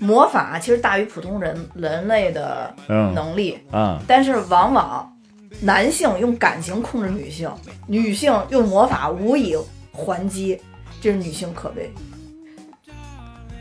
[0.00, 5.11] 魔法其实大于普通人人类的嗯能力，啊，但是往往
[5.60, 7.50] 男性用感情控制女性，
[7.86, 9.56] 女性用魔法无以
[9.92, 10.60] 还击，
[11.00, 11.92] 这是女性可悲。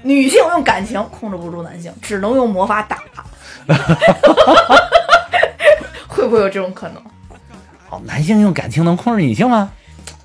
[0.03, 3.03] 女性用感情控制不住男性，只能用魔法打。
[6.07, 7.03] 会不会有这种可能？
[7.89, 9.71] 哦，男性用感情能控制女性吗？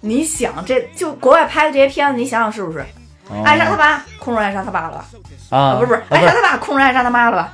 [0.01, 2.81] 你想，这就国外拍的这些片子，你想想是不是？
[3.29, 5.05] 哦艾莎他爸控制艾莎他爸了吧？
[5.51, 7.53] 啊，不是不是，艾莎他爸控制艾莎他妈了吧？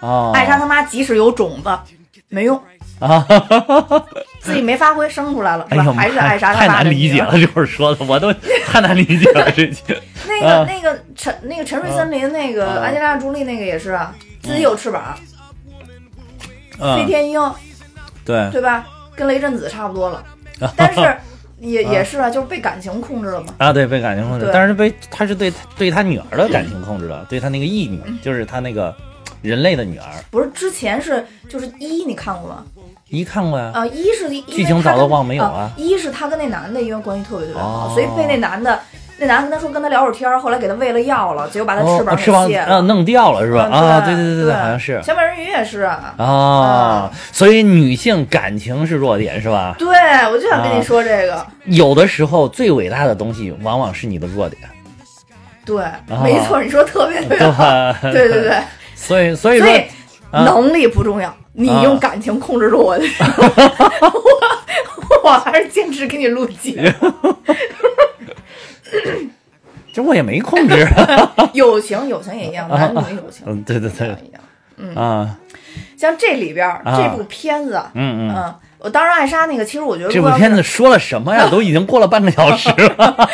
[0.00, 1.78] 哦，艾莎他妈即使有种子，
[2.28, 2.62] 没用，
[3.00, 3.26] 啊，
[4.40, 5.82] 自己没发挥，生出来了，是吧？
[5.82, 8.32] 哎呦，还是爱莎他 太难理解了， 这会儿说的我都
[8.66, 10.00] 太难理解了，这些。
[10.28, 15.18] 那个、啊那个沉那个沉睡森林那个啊安吉拉朱莉那个也是啊，自己有翅膀，
[16.78, 17.40] 飞嗯，天鹰，
[18.24, 18.86] 对，对吧？
[19.16, 20.24] 跟雷震子差不多了，
[20.76, 21.00] 但是
[21.58, 23.54] 也也是啊，就是被感情控制了嘛。
[23.58, 28.94] 啊，对，被感情控制，但是被他是对对他女儿的感情控制了，对他那个义女，就是他那个
[29.42, 30.06] 人类的女儿。
[30.30, 32.64] 不是之前是就是一，你看过吗？
[33.08, 35.70] 一看过呀，啊，一是剧情早都忘没有啊啊。
[35.76, 38.78] 一是他跟那男的因为关系特别特别好，哦所以被那男的
[39.18, 43.68] 那男的跟他说跟他聊会儿天儿，后来给他喂了药了，结果把他哦翅膀弄掉了是吧？
[43.68, 45.02] 嗯啊，对对对对对，好像是。
[45.02, 46.14] 小美人鱼也是啊。
[46.18, 49.74] 啊，所以女性感情是弱点是吧？
[49.76, 49.88] 对，
[50.30, 51.44] 我就想跟你说这个。
[51.64, 54.62] 有的时候最伟大的东西往往是你的弱点，
[55.66, 55.84] 对，
[56.22, 57.38] 没错，你说特别对？
[58.12, 58.56] 对对对，
[59.00, 59.80] 所以所以说所以
[60.30, 63.42] 啊能力不重要，你啊用感情控制住我的时候，
[65.24, 67.12] 我 我还是坚持给你录节目。
[69.92, 70.86] 这我也没控制。
[71.54, 74.18] 友情，友情也一样，男女友情嗯，对对对一样，
[74.78, 74.94] 一样。
[74.94, 75.36] 啊，
[75.96, 78.34] 像这里边这部片子，嗯嗯。
[78.36, 81.48] 嗯，我当时艾莎那个，其实我觉得这部片子说了什么呀？
[81.50, 83.28] 都已经过了半个小时了，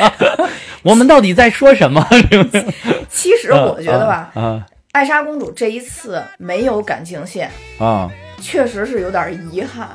[0.83, 2.07] 我们到底在说什么？
[3.11, 4.65] 其实我觉得吧，啊
[4.97, 9.87] 艾莎公主这一次没有感情线，啊，确实是有点遗憾。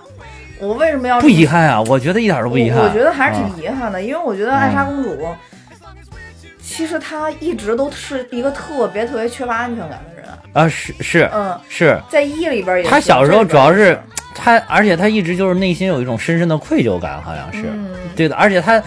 [0.59, 2.81] 我为什么要不遗憾啊，我觉得一点都不遗憾。
[2.81, 5.27] 我我觉得还是啊挺遗憾的，因为我觉得艾莎公主，
[6.61, 10.29] 其实她一直都是一个特别特别缺乏安全感的人。
[10.53, 13.99] 啊，是是嗯，是，在一里边也是，他小时候主要是也是
[14.35, 17.63] 他，而且她一直就是内心有一种深深的愧疚感，好像是。
[17.63, 18.79] 嗯对的，而且他，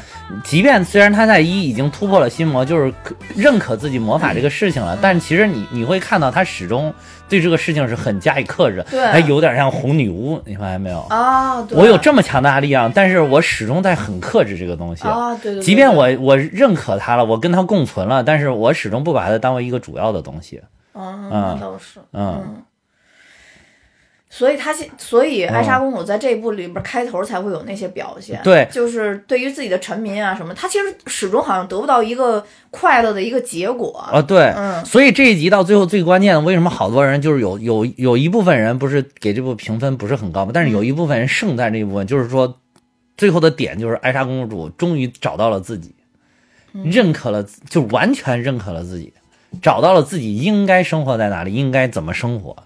[0.42, 2.92] 即便虽然他在一已经突破了心魔，就是
[3.36, 4.86] 认可自己魔法这个事情嗯。
[4.86, 6.92] 了，但其实你你会看到他始终
[7.28, 11.00] 对这个事情是很加以克制，还有点像红女巫，你发现没有？
[11.10, 11.76] 啊，对。
[11.78, 15.04] 我有这么强大的力量，但是我始终在很克制这个东西。
[15.06, 20.60] 啊，对对对，即便我我认可他了，我跟他共存了，但是我始终不把它当为一个主要的东西。
[20.94, 21.30] 嗯，嗯。
[21.30, 22.62] 那倒是，嗯
[24.36, 40.50] 所以她现，所以艾莎嗯公主在这一部里边开头才会有那些表现，对就是对于自己的臣民啊什么，她其实始终好像得不到一个快乐的一个结果，啊，对，嗯所以这一集到最后最关键的，为什么好多人就是有有有一部分人不是给这部评分不是很高嘛？
[40.52, 42.58] 但是有一部分人胜在这一部分，就是说
[43.16, 45.94] 最后的点就是艾莎公主终于找到了自己，
[46.72, 49.12] 认可了，就完全认可了自己，
[49.62, 52.56] 找到了自己应该生活在哪里，应该怎么生活。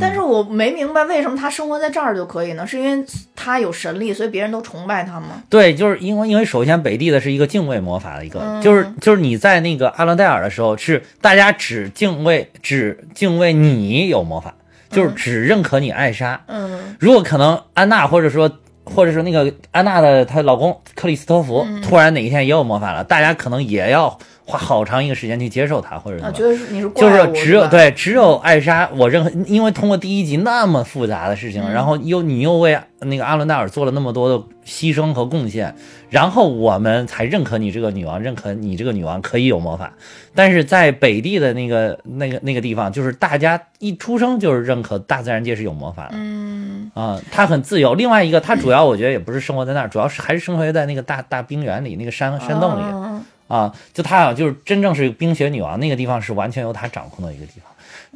[0.00, 2.66] 但是我没明白为什么他生活在这儿就可以呢？
[2.66, 5.42] 是因为他有神力，所以别人都崇拜他吗？
[5.50, 14.54] 对，就是因为因为首先北地的是一个敬畏魔法的一个，嗯就是就是你在那个阿伦戴尔的时候，是大家只敬畏只敬畏你有魔法，
[14.90, 16.40] 就是只认可你艾莎。
[16.46, 26.32] 嗯如果可能安娜或者说或者说那个安娜的她老公克里斯托弗、嗯突然哪一天也有魔法了，大家可能也要花好长一个时间去接受他，或者什啊，么。
[26.32, 35.74] 觉得是你是就是只有对只有艾莎，我认可，因为通过第一集那么复杂的事情，嗯然后又你又为那个阿伦戴尔做了那么多的牺牲和贡献，
[36.08, 39.92] 然后我们才认可你这个女王，认可你这个女王可以有魔法。
[40.34, 46.14] 但是在北地的那个那个那个地方，就是大家一出生就是认可大自然界是有魔法的。
[46.14, 46.51] 嗯
[46.94, 47.94] 啊、它很自由。
[47.94, 53.74] 另外一个，它主要我觉得也不是生活在那儿，主要是还是生活在那个大大冰原里，那个山山洞里啊啊。
[53.92, 57.70] 就它好像就是真正是冰雪女王那个地方是完全由她掌控的一个地方。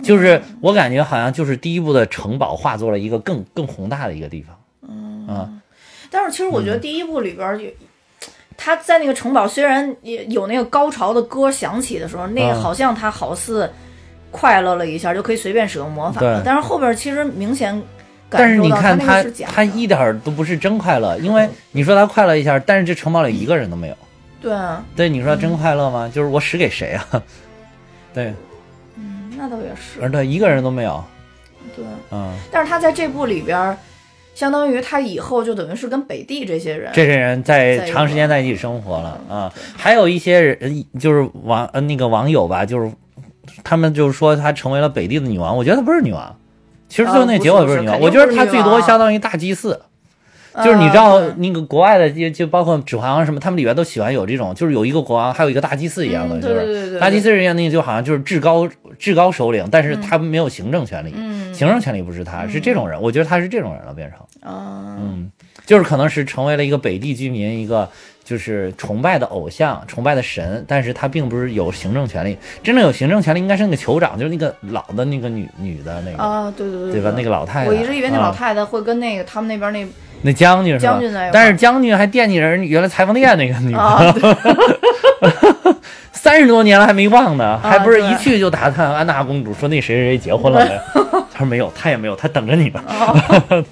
[0.05, 4.55] 就是我感觉好像就是第一部的城堡化作了一个更更宏大的一个地方。
[5.27, 5.49] 啊，
[6.11, 7.71] 但是其实我嗯觉得第一部里边儿有，
[8.59, 13.69] 他在那个城堡虽然也有那个高潮的歌响起的时候，那个嗯好像他好似
[14.31, 16.43] 快乐了一下，就可以随便使用魔法了。
[16.45, 17.83] 但是后边其实明显
[18.29, 19.25] 但是你看他。
[19.47, 23.97] 他一点儿都不是真快乐，因为你说他快乐一下，但是这城堡里一个人都没有。
[24.41, 26.11] 对啊，对，你说他真快乐吗？
[26.12, 27.23] 就是我使给谁啊？
[28.12, 28.33] 对，
[28.97, 31.03] 嗯，那倒也是而对一个人都没有。
[31.75, 31.85] 对。
[32.11, 32.33] 嗯。
[32.51, 33.77] 但是他在这部里边儿，
[34.35, 42.91] 相当于他以后就等于是跟北地这些人，这些人在长时间在一起生活了啊，还有一些人就是网呃那个网友吧，就是
[43.65, 46.39] 他们就是说她成为了北地的女王，我觉得她不是女王，
[46.88, 49.81] 其实最后那结果不是女王，啊不是我觉得他最多相当于大祭司。
[50.64, 58.66] 就是你知道那个国外的就就包括《指环王》什么，他们里边都喜欢有这种，就是有一个国王，还有一个大祭司一样的，嗯就是大祭司人家那个就好像就是至高
[58.99, 61.53] 至高首领，但是他没有行政权力，嗯。
[61.53, 64.51] 行政权力不是他，是这种人，我觉得他是这种人了变成。
[64.51, 65.31] 啊，嗯，
[65.66, 67.90] 就是可能是成为了一个北地居民一个
[68.27, 77.12] 就是崇拜的偶像、崇拜的神，但是他并不是有行政权利，真正有行政权利应该是那个酋长，就是那个老的那个女女的那个，啊，对对对对吧？
[77.17, 79.87] 那个老太太，我一直以为那老啊太太会跟那个他们那边那
[80.23, 85.77] 那将军是吧将军但是将军还惦记着原来裁缝店那个女的，
[86.11, 90.81] 三十多年了还没忘呢，还不是一去就打探安娜公主说那谁谁谁结婚了没？
[91.33, 92.83] 他说没有，他也没有，他等着你呢。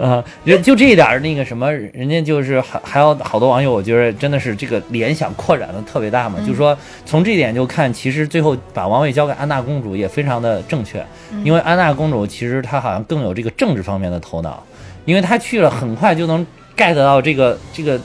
[0.00, 6.38] 啊，就就这一点那个什么，人家就是还还有好多网友，我觉得真的是这个联想扩展的特别大嘛。
[6.46, 11.04] 就说从这一点就看，其实最后把王位交给安娜公主也非常的正确，
[11.42, 14.62] 因为安娜公主其实她好像更有这个政治方面的头脑，
[15.04, 16.46] 因为她去了很快就能
[16.76, 18.00] get 到这个这个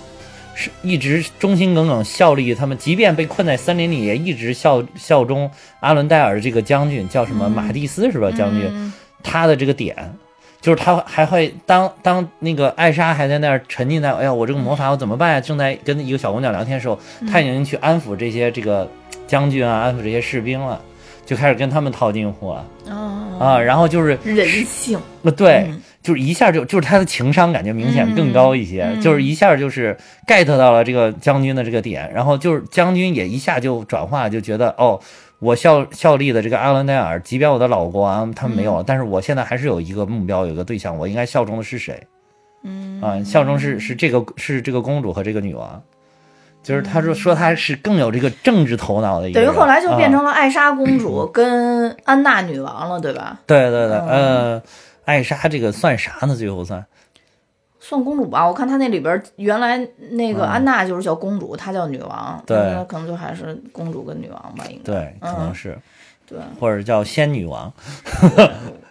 [0.55, 8.29] 是一直忠心耿耿效力他们，即便被困在森林里，也一直效效忠阿伦戴尔这个将军，叫什么马蒂斯是吧？
[8.31, 8.93] 将军，嗯
[9.25, 9.95] 他的这个点，
[10.63, 15.41] 就是他还会当当那个艾莎还在那儿沉浸在，哎呀，我这个魔法我怎么办呀？
[15.41, 16.97] 正在跟一个小姑娘聊天的时候，
[17.29, 18.89] 他已经去安抚这些这个
[19.27, 20.81] 将军啊，安抚这些士兵了，
[21.25, 23.59] 就开始跟他们套近乎了啊，啊。
[23.59, 34.97] 然后就是人性，呃，对，嗯就是一下就就是他的情商感觉明显更高一些，就是一下就是 get 到了这个将军的这个点，然后就是将军也一下就转化，就觉得哦，
[35.43, 42.01] 我效效力的这个阿伦戴尔，即便我的老国王他们没有了，但是我现在还是有一个目标，有一个对象，我应该效忠的是谁？
[42.63, 45.83] 嗯啊，效忠是是这个是这个公主和这个女王。
[46.63, 53.37] 就是他说说他是更有这个政治头脑的一个人，等于后来就变啊成了艾莎公主跟安娜女王了，对吧？
[53.45, 54.61] 对对对，嗯呃，
[55.03, 56.33] 艾莎这个算啥呢？
[56.33, 56.85] 最后算
[57.93, 59.79] 算公主吧，我看她那里边原来
[60.11, 64.91] 那个安娜就是叫公主，她叫女王，嗯对那可能就还是公主跟女王吧，应该。
[64.91, 65.77] 对，可能嗯是。
[66.25, 67.71] 对，或者叫仙女王，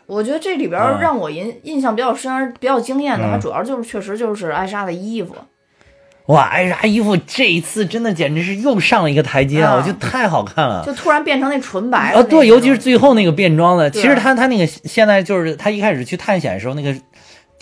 [0.06, 5.34] 我觉得这里边让我印印象比较深、比较惊艳的，嗯它主要就是确实就是艾莎的衣服，
[6.26, 9.72] 哇，艾莎衣服这一次真的简直是又上了一个台阶啊！
[9.72, 10.84] 啊我觉得太好看了。
[10.84, 16.94] 就突然变成那纯白了啊，对，尤其是最后那个变装的，其实她她那个现在就是她一开始去探险的时候，那个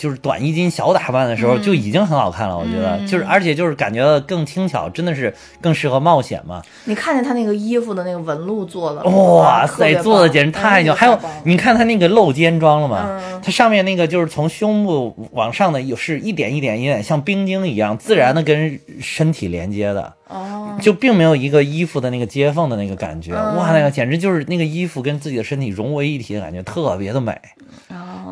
[0.00, 2.56] 就是短衣襟小打扮的时候，嗯就已经很好看了。
[2.56, 6.62] 我觉得，嗯就是而且就是感觉到更轻巧，真的是更适合冒险嘛。
[6.86, 10.94] 你看见他那个衣服的那个纹路做的，哇塞，做的简直太牛！
[10.94, 13.04] 嗯还有你看他那个露肩装了吗？
[13.10, 20.12] 嗯它上面那个就是从胸部往上的，有是一点一点一点像冰晶一样自然的跟身体连接的。
[20.28, 27.69] 哦，就并没有一个衣服的那个接缝的那个感觉，嗯哇，那个简直就是那个衣服跟自己的身体融为一体的感觉，特别的美，哦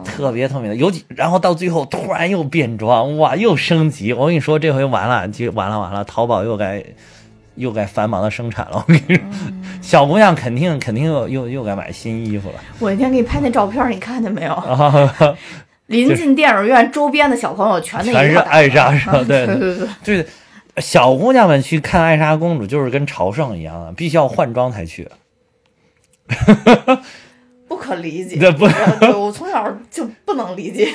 [0.04, 0.76] 特别特别的。
[0.76, 4.12] 尤其然后到最后突然又变装，哇，又升级。
[4.12, 6.84] 我跟你说，这回完了，就完了完了，淘宝又该
[7.56, 8.84] 又该繁忙的生产了。
[8.86, 9.24] 我跟你说，
[9.80, 14.52] 小姑娘肯定肯定又又又该买新衣服了我那天给你拍那照片，你看见没有？
[14.54, 15.14] 啊！
[15.86, 19.74] 临近电影院周边的小朋友全那全是艾莎是吧对对对
[20.04, 20.26] 对，对，
[20.82, 25.08] 小姑娘们去看艾莎公主就是跟朝圣一样的，必须要换装才去。
[27.78, 28.36] 不可理解。
[28.36, 28.66] 这不
[28.98, 30.88] 对我从小就不能理解。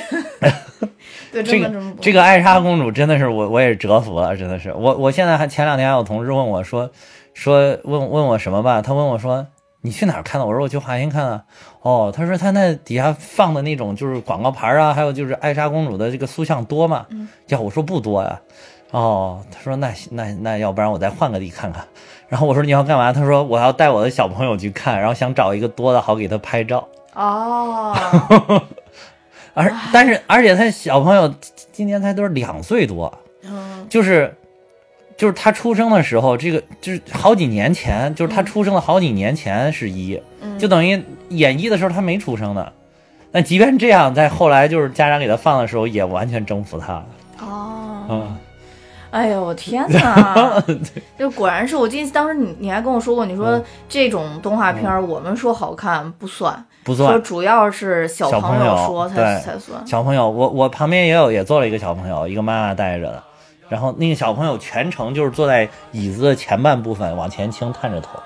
[1.32, 6.90] 对，这个这个艾莎公主真的是我我也是折服了，真的是我我现在还前两天还有同事问我说
[7.32, 9.46] 说问问我什么吧，他问我说
[9.80, 10.46] 你去哪儿看的？
[10.46, 11.42] 我说我去华星看的。
[11.80, 17.06] 哦，他说他那底下放的那种就是广告牌啊，还有就是艾莎公主的这个塑像多吗？
[17.48, 18.40] 呀，我说不多呀。
[18.94, 21.84] 哦，他说那那那要不然我再换个地看看。
[22.28, 23.12] 然后我说你要干嘛？
[23.12, 26.86] 他说我要带我的小朋友去看，然后想找一个多的好给他拍照。
[27.14, 27.92] 哦，
[29.52, 31.32] 而但是而且他小朋友
[31.72, 34.32] 今年才都是两岁多，嗯就是
[35.16, 42.72] 就是他出生的时候，这个就是好几年前，就是他出生的好几年前是一，嗯就等于演一的时候他没出生呢。
[43.32, 47.06] 那即便这样，在后来就是家长给他放的时候，也完全征服他了。
[47.40, 48.38] 哦，嗯，
[49.14, 50.60] 哎呦我天哪！
[51.16, 53.64] 就果然是我记得当时你你还跟我说过，你说嗯。
[53.88, 57.12] 这种动画片儿我们说好看不算，不算。
[57.12, 59.86] 说主要是小小朋友说才才算。
[59.86, 63.22] 小朋友，我我旁边也有也坐了一个小朋友，一个妈妈带着的，
[63.68, 68.18] 然后那个小朋友全程就是坐在椅子的前半部分往前倾，探着头，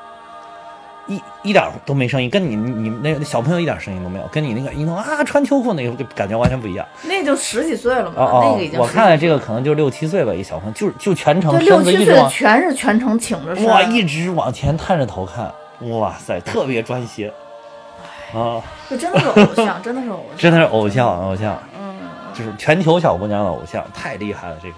[1.08, 6.86] 一一点都没声音，跟你你那个小朋友一点声音都没有，跟你那个一弄啊穿秋裤那个就感觉完全不一样。
[7.04, 15.50] 那就十几岁了嘛，那个已，经我看了这个可能就六七岁吧，一小朋友就就全程对六七岁的身子一直往全是全程挺着身，哇一直往前探着头看，
[15.90, 17.30] 哇塞，特别专心
[18.34, 21.96] 啊，就真的是偶像，真的是偶像， 真的是偶像偶像，嗯，
[22.34, 24.74] 就是全球小姑娘的偶像，太厉害了这个。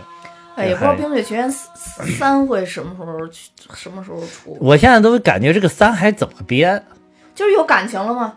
[0.61, 6.83] 哎，也不知道《冰雪奇缘三》三会什么时候去，什么时候出，我现在都感觉这个三还怎么编
[7.35, 8.35] 就是有感情了吗？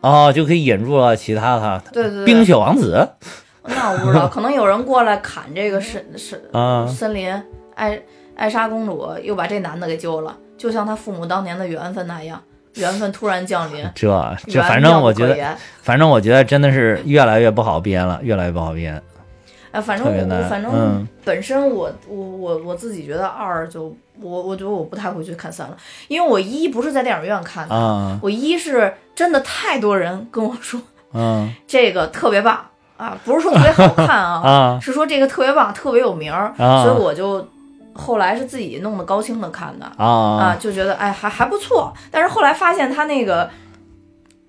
[0.00, 3.08] 哦，就可以引入了其他的对对对，冰雪王子
[3.64, 7.32] 那我不知道，可能有人过来砍这个森森啊森林，
[7.76, 8.02] 艾
[8.34, 12.42] 艾莎公主又把这男的给救了，就像他父母当年的缘分那样，
[12.74, 13.88] 缘分突然降临。
[13.94, 19.00] 这这反正我觉得，反正我觉得真的是越来越不好编了，越来越不好编。
[19.72, 21.08] 哎，反正我反正嗯。
[21.24, 25.76] 本身我我我我自己觉得二就我我觉得我不太会去看三了，
[26.08, 28.18] 因为我一不是在电影院看的，啊。
[28.22, 30.80] 我一是真的太多人跟我说
[31.12, 31.52] 嗯。
[31.66, 32.64] 这个特别棒
[32.96, 34.78] 啊，不是说特别好看啊， 啊。
[34.80, 37.46] 是说这个特别棒，特别有名所以我就
[37.94, 43.48] 后来是自己弄的高清的看的啊，啊就觉得哎还还不错，但是后来发现他那个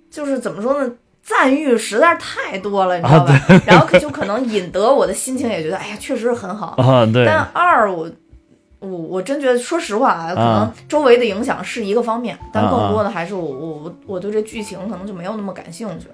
[0.10, 0.92] 就是怎么说呢？
[1.24, 3.40] 赞誉实在是太多了，你知道吧？
[3.66, 6.76] 然后可就可能引得我的心情也觉得，哎呀，确实是很好。
[6.84, 7.06] 啊！
[7.06, 8.12] 对但二我
[8.80, 16.08] 我我真觉得，说实话啊，可能周围的影响是一个方面，但更多的还是我我我我对这剧情可能就没有那么感兴趣。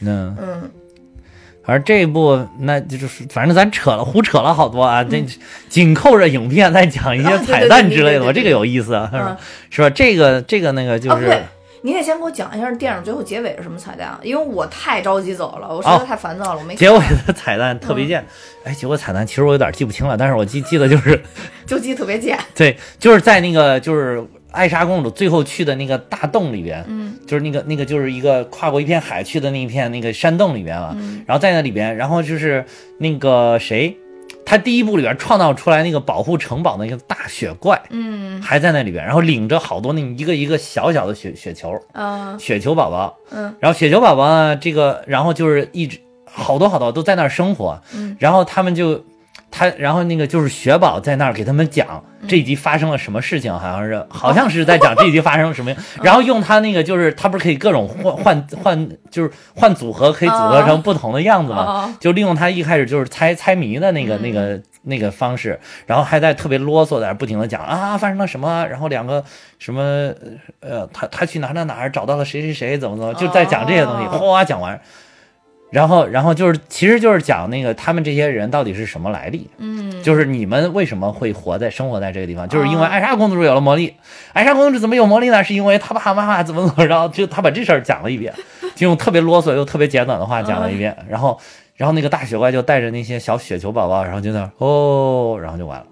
[0.00, 0.70] 嗯，嗯，
[1.64, 5.02] 反正这一部那就是，反正咱扯了胡扯了好多啊。
[5.02, 5.24] 这
[5.70, 9.36] 紧扣着影片再讲一些彩蛋之类的，对对对我这个有意思啊，是嗯吧？
[9.70, 9.88] 是吧？
[9.88, 11.42] 这个这个那个就是
[11.82, 18.24] 你得先给我讲一下电影最后结尾是什么彩蛋啊，因为我太着急走了，我实在哦太烦躁了，我没结尾的彩蛋特别贱。
[18.64, 21.20] 哎，结果彩蛋其实我有点记不清了，但是我记记得就是。
[21.66, 22.36] 就记特别贱。
[22.54, 32.64] 对，就是在那个就是艾莎公主最后去的那个大洞里边，嗯，就是那个那个就是一个跨过一片海去的那一片那个山洞里边啊，嗯然后在那里边，然后就是
[32.98, 33.96] 那个谁，
[34.50, 37.80] 他第一部里边创造出来那个保护城堡的一个大雪怪。
[37.90, 38.42] 嗯。
[38.42, 43.54] 还在那里边，然后领着好多那一个一个小小的雪雪球，啊雪球宝宝，嗯。
[43.60, 48.16] 然后雪球宝宝呢，这个然后就是一直好多好多都在那儿生活，嗯。
[48.18, 49.04] 然后他们就
[49.50, 52.28] 他，然后那个就是雪宝在那儿给他们讲嗯。
[52.28, 69.24] 这一集发生了什么事情，好像是好像是在讲这一集发生了什么， 然后用他那个就是他不是可以各种换换换就是换组合，可以组合成不同的样子嘛，哦就利用他一开始就是猜猜谜的那个那个那个方式，然后还在特别啰嗦在那不停的讲啊发生了什么，然后两个
[69.58, 70.12] 什么
[70.60, 74.18] 呃他他去哪儿哪儿哪儿找到了谁谁谁怎么怎么，就在讲这些东西，哦。
[74.18, 74.78] 哗讲完。
[75.70, 83.94] 然后，然后就是，其实就是讲那个他们这些人到底是什么来历，嗯就是你们为什么会活在生活在这个地方，就是因为哦艾莎公主有了魔力。
[84.32, 85.44] 艾莎公主怎么有魔力呢？
[85.44, 88.34] 是因为她爸爸妈妈怎么怎么着，就她把这事儿讲了一遍，
[88.74, 90.96] 就用特别啰嗦又特别简短的话讲了一遍。
[91.08, 91.38] 然后，
[91.76, 95.86] 然后那个大雪怪就带着那些小雪球宝宝，然后就在那哦，然后就完了。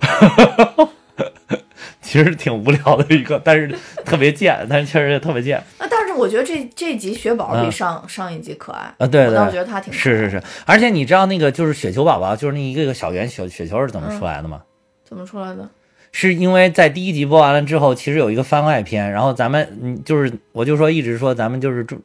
[2.14, 5.58] 其实挺无聊的一个，但是特别贱，但是确实也特别贱。
[5.78, 14.62] 啊，但是我觉得这这集雪宝比嗯上、上一集可爱啊对对我倒是觉得他挺可爱是是是，而且你知道那个就是雪球宝宝，就是那一个个小圆雪雪球是怎么出来的吗？
[15.04, 15.68] 怎么出来的？
[16.12, 22.00] 是因为在第一集播完了之后，其实有一个番外篇，然后咱们嗯，就是我就说一直说咱们就是中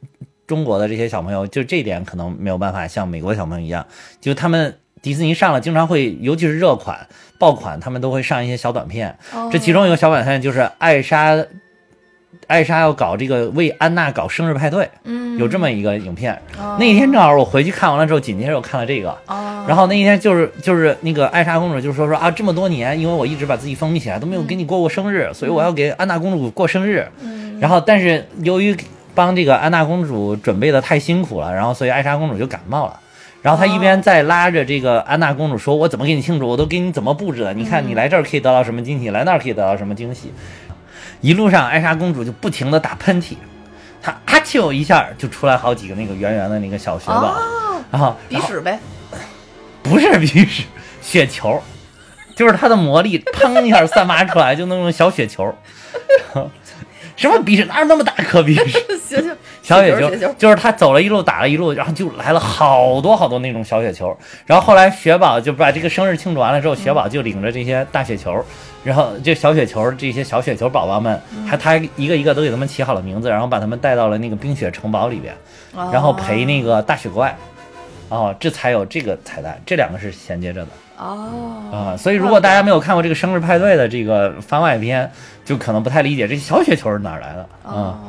[0.47, 3.86] 中国的这些小朋友，就这点可能没有办法像美国小朋友一样，
[4.20, 9.18] 就他们迪士尼上了，经常会尤其是热款爆款，他们都会上一些小短片。
[9.34, 11.38] 哦这其中一个小短片就是艾莎，
[12.47, 16.39] 艾莎要搞这个为安娜搞生日派对，嗯，有这么一个影片。
[16.78, 19.10] 那一天正好我回去看完了之后，紧接着我看了这个。
[19.28, 27.08] 哦，然后那一天就是就是那个艾莎公主就说说啊，这么多年，因为我一直把自己封闭起来，都没有给你过过生日，所以我要给安娜公主过生日。
[27.22, 28.74] 嗯然后但是由于
[29.14, 33.00] 帮这个安娜公主准备的太辛苦了，然后所以艾莎公主就感冒了。
[33.42, 36.48] 然后他一边在拉着这个安娜公主说：“我怎么给你庆祝？
[36.48, 37.54] 我都给你怎么布置的？
[37.54, 40.34] 你看你来这儿可以得到什么惊喜，来那儿可以得到什么惊喜。”
[41.22, 43.36] 一路上，艾莎公主就不停的打喷嚏，
[44.02, 48.80] 她啊啾一下就出来好几个那个圆圆的那个小雪宝，哦，然后鼻屎呗，
[49.84, 50.64] 不是鼻屎，
[51.02, 51.62] 雪球，
[52.36, 55.54] 就是它的魔力，砰一下散发出来，就那种小雪球。
[57.18, 57.66] 什么鼻屎？
[57.66, 58.98] 哪有那么大颗鼻屎？
[59.06, 64.18] 行行，小雪球，就是他走了一路打了一路，然后就来了好多好多那种小雪球。
[64.45, 68.43] 然后后来雪宝就把这个生日庆祝完了之后，雪宝就领着这些大雪球，
[68.84, 75.36] 然后这小雪球这些小雪球宝宝们，还他一个一个都给他们起好了名字，然后把他们带到了那个冰雪城堡里边，
[75.91, 77.38] 然后陪那个大雪怪。
[78.10, 80.68] 哦，这才有这个彩蛋，这两个是衔接着的。
[80.97, 81.30] 哦
[81.72, 85.10] 啊、所以如果大家没有看过这个生日派对的这个番外篇，
[85.45, 87.99] 就可能不太理解这小雪球是哪儿来的啊、哦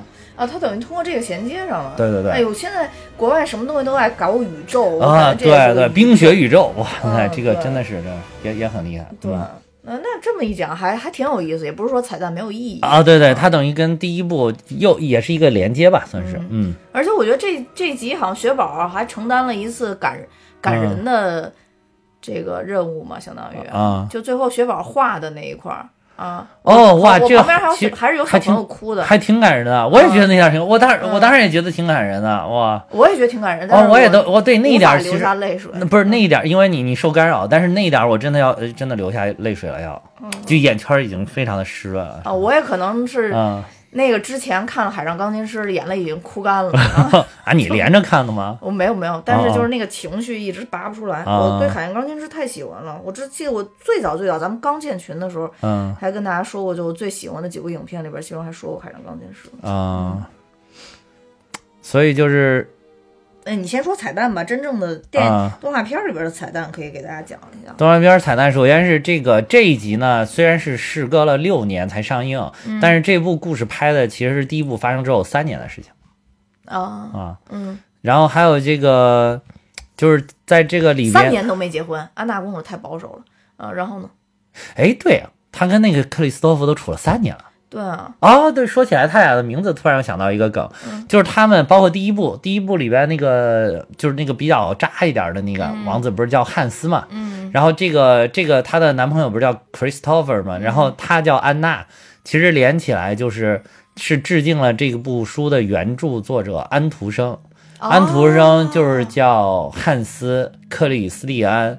[0.40, 1.92] 啊，它等于通过这个衔接上了。
[1.96, 8.02] 对对对哎呦，现在国外什么东西都爱搞宇宙我啊，对对，冰雪宇宙，哇，嗯那这个真的是
[8.42, 9.06] 这也也很厉害。
[9.20, 9.30] 对。
[9.32, 9.46] 嗯
[9.82, 20.28] 那那这么一讲，还还挺有意思，也不是说彩蛋没有意义啊，对对，它等于跟第一部又也是一个连接吧，算是，嗯而且我觉得这这集好像雪宝还承担了一次感人
[20.60, 21.50] 感人的
[22.20, 25.88] 这个任务嘛，相当于啊就最后雪宝画的那一块儿
[26.20, 26.46] 啊。
[26.62, 29.88] 哦哇这个旁边还有还是有小朋友哭的，还挺感人的。
[29.88, 32.82] 我也觉得那点挺，我当我当时也觉得挺感人的，哇。
[32.90, 33.66] 我也觉得挺感人。
[33.66, 35.70] 的哦，我也都，我对那一点儿其实下泪水。
[35.74, 40.00] 那不是那一点，因为你你受干扰，但是那一点我真的要呃真的流下泪水了要，
[40.44, 42.20] 就眼圈已经非常的湿润了。
[42.24, 43.62] 啊，我也可能是嗯
[43.92, 46.72] 那个之前看了《海上钢琴师》，眼泪已经哭干了。
[46.78, 48.56] 啊 啊，你连着看的吗？
[48.62, 51.24] 我没有没有，但是哦就是那个情绪一直拔不出来。
[51.24, 59.48] 啊我对《海上钢琴师》太喜欢了，我只记得我最早最早咱们刚建群的时候，嗯还跟大家说过，就我最喜欢的几部影片里边，其中还说过《海上钢琴师》。
[59.68, 60.28] 啊，
[61.82, 62.72] 所以就是
[63.44, 67.72] 哎，你先说彩蛋吧，真正的电啊动画片里边的彩蛋可以给大家讲一下。
[67.78, 75.90] 动画片彩蛋，首先是这个这一集呢，虽然是事隔了六年才上映，嗯但是这部故事拍的其实是第一部发生之后三年的事情
[76.66, 76.78] 啊，
[77.14, 77.38] 啊。
[77.50, 79.40] 嗯，然后还有这个，
[79.96, 83.22] 就是在这个里边，三年都没结婚，安娜公主太保守了
[83.56, 83.72] 啊。
[83.72, 84.10] 然后呢？
[84.74, 87.44] 哎，对啊，他跟那个克里斯托弗都处了三年了。
[87.70, 97.06] 对啊，哦，对，说起来他俩的名字，突然又想到一个梗，嗯就是他们包括第一部，第一部里边那个就是那个比较渣一点的那个王子，不是叫汉斯嘛？
[97.10, 100.58] 嗯，然后这个这个她的男朋友不是叫 Christopher 嘛？
[100.58, 101.86] 然后他叫安娜，
[102.24, 103.62] 其实连起来就是
[103.96, 107.38] 是致敬了这部书的原著作者安徒生。
[107.78, 111.78] 安徒生就是叫汉斯克里斯蒂安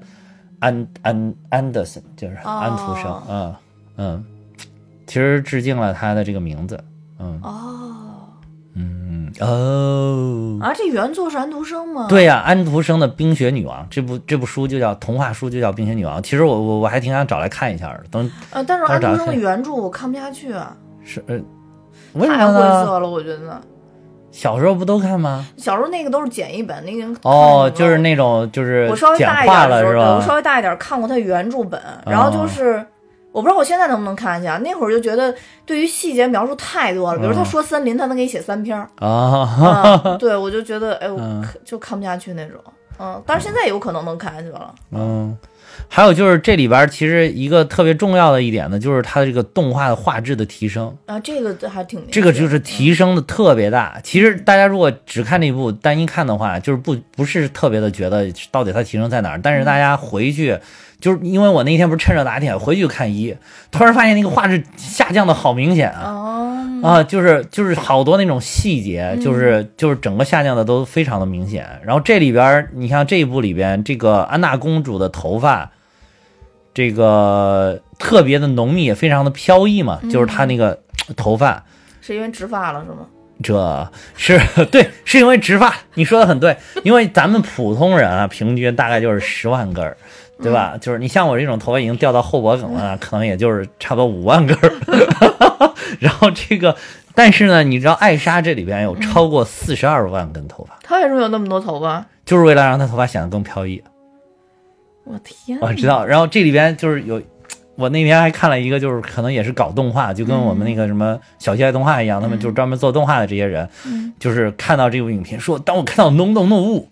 [0.59, 3.11] 安安安德森，就是安徒生。
[3.11, 3.55] 哦嗯
[3.97, 4.25] 嗯，
[5.11, 6.81] 其实致敬了他的这个名字。
[7.19, 7.59] 嗯哦
[8.75, 10.57] 嗯哦。
[10.61, 16.19] 啊，这原作是安徒生吗？，对呀、安徒生的《冰雪女王》这部这部书就叫童话书，就叫《冰雪女王》。
[16.21, 18.03] 其实我我我还挺想找来看一下的。
[18.09, 21.35] 等呃，但是安徒生的原著我看不下去啊，是呃，
[22.13, 22.85] 为什太晦么呢？
[22.85, 23.61] 涩了，我觉得。
[24.31, 25.45] 小时候不都看吗？
[25.57, 30.35] 小时候那个都是简易本，那个哦，就是那种就是我稍微大一点的时候，对我稍？
[30.35, 32.81] 微大一点看过他原著本，然后就是。
[33.31, 35.33] 我不知道我现在能不能看下去啊，那会儿就觉得
[35.65, 42.59] 对于细节描述太多了，比如他说森林，他能给你写三篇儿，啊， 嗯，对我就觉得哎，我嗯就看不下去那种，
[42.99, 45.37] 嗯，但是现在有可能能看下去了，嗯，
[45.87, 53.97] 还有就是这里边其实一个特别重要的一点呢，就是它的这个动画的画质的提升，啊，这个还挺这个就是提升的特别大。
[54.03, 60.59] 其实大家如果只看这部单一看的话，就是不不是特别的觉得到底它提升在哪儿，但是大家回去。
[61.01, 63.35] 就是因为我那天不是趁热打铁回去看一，
[63.71, 66.03] 突然发现那个画质下降的好明显啊！
[66.05, 71.67] 哦，啊，就是就是好多那种细节，就是就是整个下降的都非常的明显。
[71.83, 75.71] 然后这里边，你像这一部里边，这个安娜公主的头发，
[76.73, 80.79] 这个特别的浓密，也非常的飘逸嘛，就是她那个
[81.17, 81.65] 头发，
[81.99, 83.07] 是因为植发了是吗？
[83.43, 89.97] 这是对，是因为植发，你说的很对，因为咱们普通人啊，平均大概就是十万根儿，
[90.41, 90.77] 对吧？
[90.79, 94.71] 就是你像我这种头发已经掉到后脖梗了，可能也就是差不多五万根儿。
[95.99, 96.75] 然后这个，
[97.13, 102.05] 但是呢，你知道艾莎这里边有超过四十二万根头发，她为什么有那么多头发？
[102.25, 103.81] 就是为了让她头发显得更飘逸。
[105.03, 105.57] 我天！
[105.61, 106.05] 我知道。
[106.05, 107.21] 然后这里边就是有，
[107.75, 116.87] 我那天还看了一个，就是可能也是搞动画，就跟我们那个什么小鸡爱动画一样，他们就是专门做动画的这些人，嗯就是看到这部影片说，当我看到浓浓浓雾，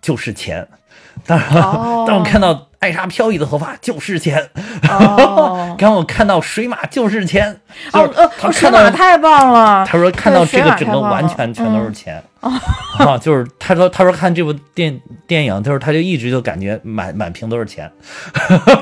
[0.00, 0.64] 就是钱；
[1.26, 4.38] 当然当我看到艾莎飘逸的头发，就是钱；
[4.88, 7.60] 哦当我看到水马，就是钱。
[7.92, 8.08] 哦
[8.42, 9.84] 哦水马太棒了！
[9.86, 17.90] 他说看到这个整个完全全都是嗯钱、啊， 就是他说他说看这部电电影，就是他就一直就感觉满满屏都是钱，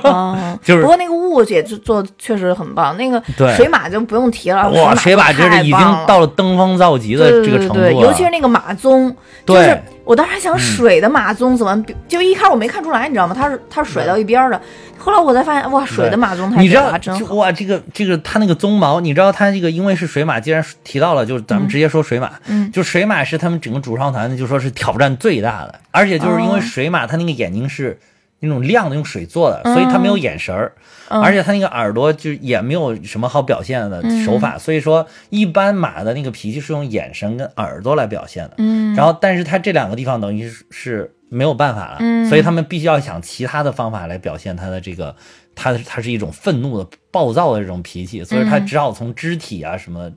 [0.04, 9.10] 啊，就是不过那个雾姐做做得确实很棒，那个对水马就不用提了，哇，水马马这是已经到了登峰造极的这个程度尤其是那个马鬃，
[9.44, 13.34] 就对是我当时还想水的马鬃怎么比，就一开始我没看出来，你知道吗？
[13.38, 14.60] 他是它是甩到一边儿的，
[14.98, 17.34] 后来我才发现，哇，水的马鬃太你知道真好。
[17.36, 22.70] 哇，这个这个它那个鬃毛，你知道它这个因为是水马，既然提到了，就是咱们直接说水马，嗯。
[22.72, 26.60] 就水马是他们整个主创团队就说是挑战最大的，而且就是因为哦。
[26.60, 27.98] 水马它那个眼睛是
[28.40, 30.72] 那种亮的，用水做的，所以它没有眼神儿，
[31.08, 31.22] 嗯。
[31.22, 42.26] 而且它那个耳朵就也没有什么好表现的手嗯法，所以说一般马的那个脾气是用眼神跟耳朵来表现的，嗯，然后但是它这两个地方等于是是没有办法了，嗯。
[42.28, 45.14] 所以他们必须要想其他的方法来表现他的这个，
[45.54, 50.10] 他他是一种愤怒的、暴躁的这种脾气，所以他只好从肢体啊什么，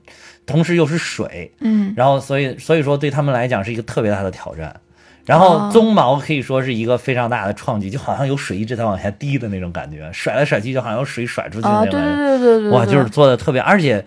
[0.46, 1.92] 同时又是水，嗯。
[1.96, 4.74] 然后所以所以说对他们来讲是一个特别大的挑战。
[5.26, 5.70] 然后哦。
[5.72, 12.16] 鬃毛可以说是一个非常大的创举，就好像有水一直在往下滴的那种感觉，甩来甩去就好像有水甩出去的啊，那种感觉。
[12.16, 14.04] 对对对对对，哇，就是做的特别，而且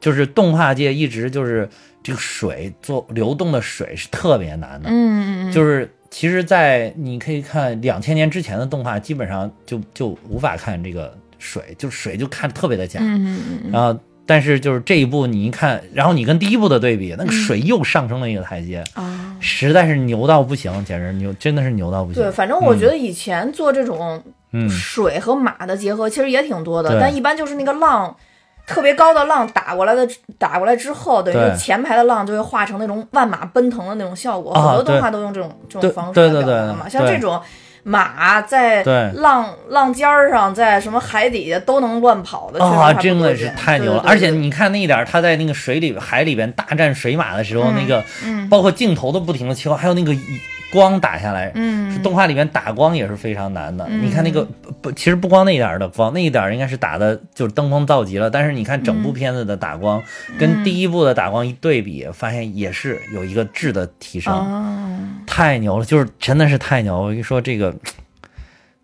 [0.00, 1.66] 就是动画界一直就是
[2.02, 13.70] 这个水做流动的水是特别难的，嗯嗯嗯，就是其实，在你可以看两千年之前的动画，基本上就就无法看这个水，就水就看特别的假，嗯嗯嗯。
[13.70, 18.82] 然后但是就是这一部你一看，然后你跟第一部的对比，那个水又上升了一个台阶。
[19.40, 22.22] 实在是牛到不行，简直牛，真的是牛到不行。
[22.22, 26.98] 对，反正我觉得以前做这种嗯，水和马的结合，其实也挺多的，对。
[26.98, 28.16] 但一般就是那个浪
[28.66, 30.06] 特别高的浪打过来的，
[30.38, 34.52] 打过来之后，等于前排的浪就会化成那种万马奔腾的那种效果。
[34.52, 37.40] 啊很多动画都用这种这种方式对对对来表达嘛，像这种。
[37.88, 38.82] 马在
[39.14, 44.02] 浪浪尖儿上，在什么海底下都能乱跑的，啊，真的是太牛了！
[44.04, 50.12] 而且你看那一点，他在那个水里、海里边大战水马的时候，那个嗯包括镜头都不停的切换，还有那个
[50.72, 53.86] 光打下来，嗯是动画里面打光也是非常难的。
[53.88, 58.28] 嗯你看那个不不，其实不光那一点儿的光，那一点儿应该是打的就是登峰造极了。
[58.28, 60.02] 但是你看整部片子的打光，
[60.38, 64.32] 跟第一部的打光一对比，发现也是有一个质的提升。
[64.32, 67.02] 啊，太牛了，就是真的是太牛了！
[67.02, 67.74] 我跟你说这个，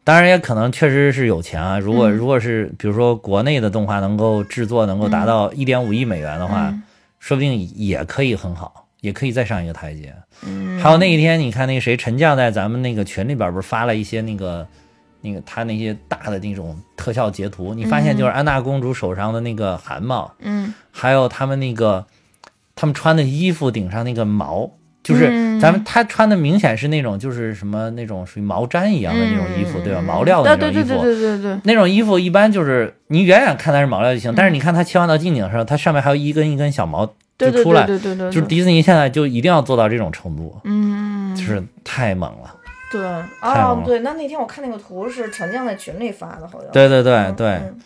[0.04, 1.78] 当然也可能确实是有钱啊。
[1.78, 6.82] 如果、嗯如果是比如说国内的动画能够制作能够达到一点五亿美元的话，嗯
[7.18, 10.14] 说不定也可以很好，也可以再上一个台阶。
[10.46, 14.66] 嗯，还有那一天，你看那个谁陈将在咱们那个群里边不是发了一些那个
[15.20, 22.06] 那个他那些大的那种特效截图，你发现就是安娜公主手上的那个汗毛，嗯还有他们那个
[22.76, 24.70] 他们穿的衣服顶上那个毛，
[25.02, 30.00] 就是嗯咱们他穿的明显是那种就是什么那种属于毛毡一样的那种衣服，对吧？
[30.00, 30.88] 毛料的那种衣服。
[30.88, 37.14] 对对对对对对，那种衣服一般就是你远远看它是毛料就行，但是你看它切换到近景的时候，它上面还有一根一根小毛
[37.50, 42.54] 就出来，对对对对，就是迪士尼现在就一定要做到这种程度，嗯，就是太猛了。
[42.90, 43.04] 对。
[43.04, 46.70] 啊哦对，那那天我看那个图是陈酱在群里发的，好像。
[46.70, 47.80] 对对对嗯对，嗯。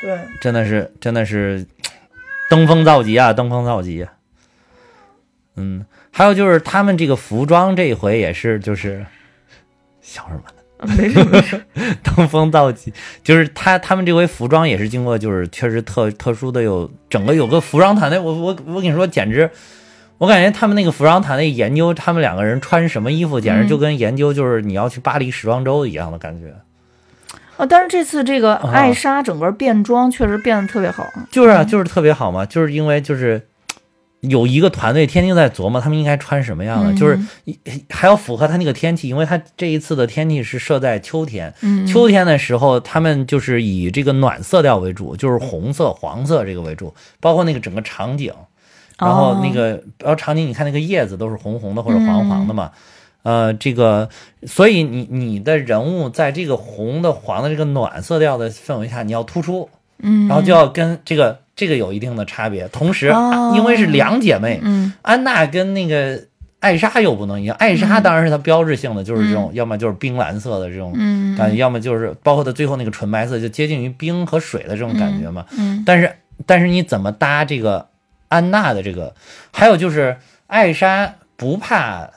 [0.00, 1.66] 对，真的是真的是
[2.48, 4.06] 登峰造极啊，登峰造极。
[5.56, 9.04] 嗯，还有就是他们这个服装这一回也是就是
[10.00, 10.42] 笑什么？
[10.82, 11.60] 没事没事，
[12.02, 19.50] 登峰造极，就是他他们这回服装也是经过就是确实特特殊的有整个有个服装团队，我我我跟你说简直。
[20.18, 26.52] 我感觉他们那个服装团队研究他们两个人穿什么衣服，简直就跟研究就是你要去巴黎时装周一样的感觉。
[27.56, 33.40] 啊，但是这次这个啊艾莎整个变装确实变得特别好，就是啊，就是特别好嘛，就是因为就是
[34.20, 36.96] 有一个团队天天在琢磨他们应该穿什么样的，嗯。
[36.96, 37.18] 就是
[37.88, 48.32] 还要符合他那个天气，因为他这一次的天气是设在秋天，嗯，秋天的时候他们就是以这个暖色调为主，就是红色、黄色这个为主，包括那个整个场景，
[48.98, 52.72] 然后那个然后场景你看那个叶子都是红红的或者黄黄的嘛。
[53.24, 54.08] 呃，这个，
[54.46, 59.68] 所以你你的人物在这个红的、黄的这个暖色调的氛围下，你要突出，
[60.02, 62.66] 嗯，然后就要跟这个这个有一定的差别。
[62.68, 63.52] 同时，哦。
[63.56, 64.92] 因为是两姐妹，嗯。
[65.02, 66.20] 安娜跟那个
[66.60, 71.36] 艾莎又不能一样，艾莎当然是她标志性的，就是这种，要么就是冰蓝色的这种嗯。
[71.36, 75.44] 感觉，要么就是包括她最后那个纯白色，就接近于冰和水的这种感觉嘛。
[75.56, 75.82] 嗯。
[75.86, 76.12] 但是
[76.46, 77.88] 但是你怎么搭这个
[78.28, 79.14] 安娜的这个？
[79.52, 82.08] 还有就是艾莎不怕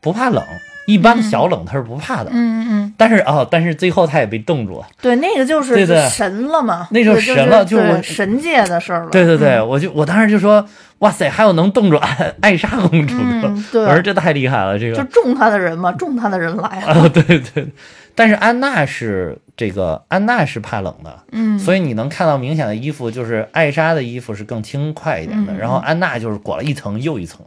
[0.00, 0.44] 不怕冷，
[0.92, 2.30] 一般的小冷他是不怕的。
[2.32, 4.86] 嗯嗯，但是哦，但是最后他也被冻住了。
[5.00, 9.10] 对，那个就是神了嘛，那就是神了就就是我神界的事儿了。
[9.10, 10.64] 对对对，我就我当时就说，
[10.98, 17.00] 哇塞，还有能冻住艾 艾莎公主的，嗯对我说这太厉害了，这个就中他的人嘛，中他的人来了。
[17.02, 17.66] 啊， 对对。
[18.14, 27.40] 但是安娜是这个安娜是怕冷的，嗯，所以你能看到明显的衣服，就是艾莎的衣服是更轻快一点的，嗯然后安娜就是裹了一层又一层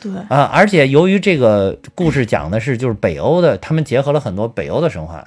[0.00, 0.50] 对，啊。
[0.52, 5.24] 而且由于这个故事讲的是就是北欧的，他们结合了很多北欧的神话，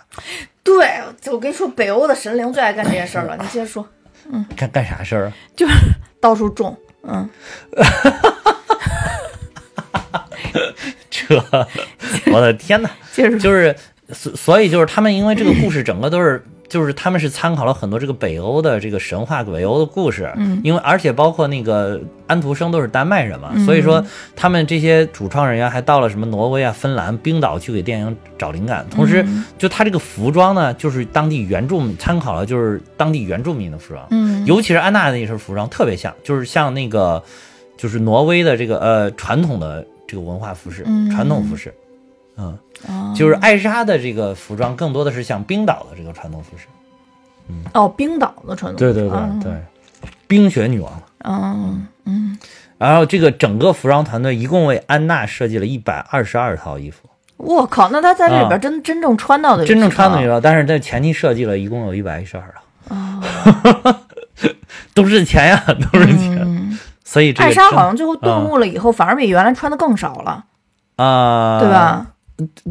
[0.63, 0.99] 对，
[1.31, 3.37] 我跟你说，北欧的神灵最爱干这些事儿了。
[3.39, 3.87] 你接着说，
[4.31, 5.33] 嗯干干啥事儿啊？
[5.55, 5.73] 就是
[6.19, 7.29] 到处种，嗯，
[11.09, 11.35] 这，
[12.31, 12.89] 我的天哪！
[13.11, 13.75] 接着说，就是
[14.11, 16.43] 所所以就是他们因为这个故事整个都是。
[16.73, 20.59] 就是他们是参考了很多这个北欧的这个神话、北欧的故事，嗯。
[20.63, 23.63] 因为而且包括那个安徒生都是丹麦人嘛，嗯。
[23.63, 24.03] 所以说
[24.35, 37.21] 他们这些主创人员还到了什么挪威啊、芬兰、冰岛去给电影找灵感，同时嗯就他这个服装呢，就是当地原住民参考了就是当地原住民的服装，嗯，尤其是安娜的那身服装特别像，就是像那个
[37.77, 41.07] 就是挪威的这个呃传统的这个文化服饰，嗯。
[41.11, 41.82] 传统服饰，嗯。
[42.35, 42.57] 哦
[43.15, 46.65] 就是艾莎的这个服装更多的是像冰岛的这个传统服饰。
[47.73, 49.51] 哦，冰岛的传统，对对对嗯对，
[50.27, 50.91] 冰雪女王。
[51.25, 52.37] 嗯嗯，
[52.77, 57.07] 然后这个整个服装团队一共为安娜设计了一百二十二套衣服，
[57.37, 62.53] 我靠，那她在这里啊边真真正穿到的，真正穿的衣服，但是在前期设计了一共有一百一十二
[62.87, 63.21] 套，啊，
[64.93, 66.39] 都是钱呀，都是钱。
[66.41, 70.45] 嗯，所以这个艾莎好像最后顿悟了以后，反而比原来穿的更少了，
[70.95, 71.69] 啊，对？
[71.69, 72.07] 吧？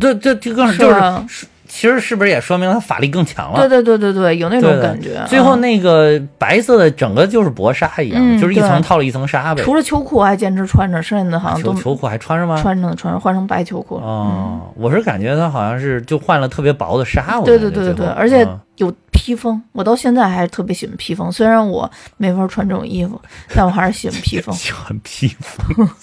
[0.01, 3.67] 这这这更是就是其实是不是也说明他法力更强了？
[3.67, 5.25] 对对对对对，有那种对对感觉。
[5.27, 9.63] 最后嗯那个白色的整个就是薄纱一样，嗯就是一层套了一层纱呗。
[9.63, 12.61] 除了秋裤还坚持穿着，剩下的好像都秋秋裤还穿着吗？
[12.61, 14.05] 穿着穿着换成白秋裤了。
[14.05, 21.33] 哦，我是感觉他好像是就换了特别薄的纱，我对对对对对，而且嗯有披风，我到现在还是特别喜欢披风。
[21.33, 23.19] 虽然我没法穿这种衣服，
[23.55, 24.53] 但我还是喜欢披风。
[24.57, 25.89] 喜欢披风。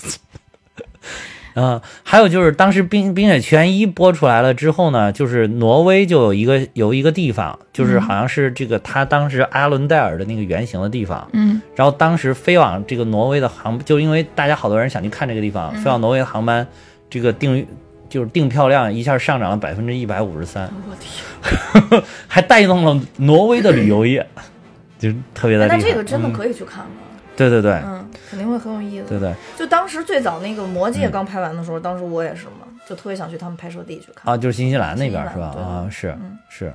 [1.56, 11.62] 嗯，还有就是当时《冰冰雪奇缘一》播出来了之后呢，就是挪威就有一个有一个地方，就是好像是这个他当时阿伦戴尔的那个原型的地方，嗯。
[11.76, 16.66] 然后当时飞往这个挪威的航，就因为大家好多人想去看这个地方，飞往挪威的航班，
[17.10, 17.66] 这个订
[18.08, 24.26] 就是订票量一下上涨了百分之一百五十三，我天， 还带动了挪威的旅游业，
[24.98, 25.68] 就是特别的。
[25.68, 26.34] 那这个真的嗯。
[26.34, 26.92] 可以去看吗。
[27.36, 29.08] 对对对、嗯，肯定会很有意思。
[29.08, 34.34] 对对就当时最早那个《魔嗯戒》刚拍完的时候，当时我也是嘛，就特别想去他们拍摄地去看。
[34.34, 35.46] 啊，就是新西兰那边兰是吧？
[35.58, 36.74] 啊，是嗯是。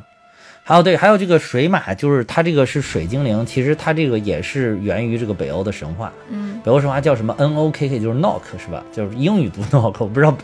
[0.66, 6.10] 还有对，还有这个水马，就是它这个是水精灵，其实它这个也是源于这个北欧的神话。
[6.30, 8.82] 嗯，北欧神话叫什么？N O K K，就是 knock 是吧？
[8.90, 10.34] 就是英语读 knock，我不知道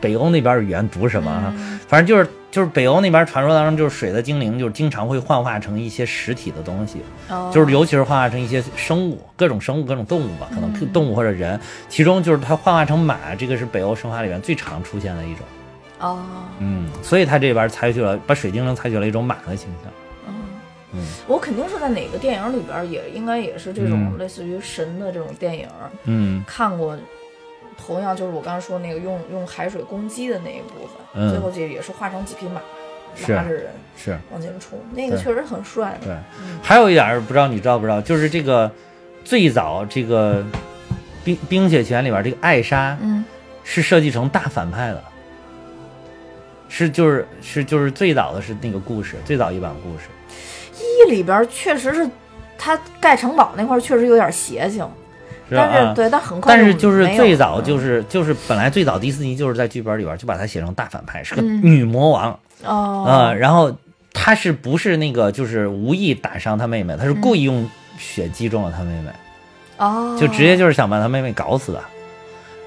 [0.00, 1.52] 北欧那边语言读什么啊。
[1.56, 11.60] 嗯反正就是就是北欧那边传说当中，就是水的精灵，就是经常会幻化成一些实体的东西，哦就是尤其是幻化成一些生物，各种生物、各种动物吧，可能嗯动物或者人。
[11.88, 15.46] 其中就是它幻化成马，这个是北欧神话里面最常出现的一种。
[16.00, 16.24] 哦，
[16.58, 19.92] 嗯，所以他这边采取了把水精灵采取了一种马的形象。
[20.26, 20.34] 嗯
[20.94, 25.68] 嗯，我肯定是在哪个电影里边也应该也是这种嗯类似于神的这种电影
[26.06, 26.96] 嗯看过。
[27.76, 31.30] 同样就是我刚才说那个用用海水攻击的那一部分，嗯。
[31.30, 32.60] 最后这也是化成几匹马，
[33.14, 33.32] 是。
[33.32, 33.66] 拉着人
[33.96, 34.18] 是。
[34.30, 35.98] 往前冲，那个确实很帅。
[36.02, 36.12] 对。
[36.40, 36.58] 嗯。
[36.62, 38.70] 还有一点儿不知道你知道不知道，就是这个
[39.24, 40.44] 最早这个
[41.24, 43.24] 冰冰雪奇缘里边这个艾莎嗯。
[43.66, 45.02] 是设计成大反派的，
[46.68, 50.04] 是就是是就是最早的是那个故事，最早一版故事。
[50.78, 52.06] 一里边确实是
[52.58, 54.86] 他盖城堡那块儿确实有点邪性，
[55.48, 55.62] 是吧？
[55.62, 62.38] 啊但是对，但很快但是就是最早嗯就是就是本来最早迪士尼就是在剧本里边就把它写成大反派，是个嗯女魔王。
[62.64, 63.76] 哦啊、然后
[64.12, 67.68] 她是不是那个就是无意打伤她妹妹，她是故意用
[67.98, 69.10] 血击中了她妹妹，
[69.76, 71.80] 哦，就直接就是想把她妹妹搞死的。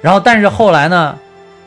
[0.02, 1.18] 然后但是后来呢，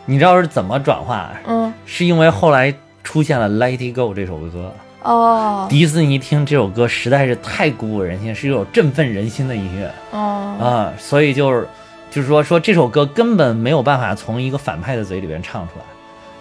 [0.06, 1.32] 你知道是怎么转化？
[1.48, 4.72] 嗯是因为后来出现了《Let It Go》这首歌，
[5.02, 11.66] 哦迪士尼听这首歌实在是太鼓舞人心，是一首振奋人心的音乐哦啊、所以就是
[12.10, 15.84] 就是说说这首歌根本没有办法从一个反派的嘴里边唱出来，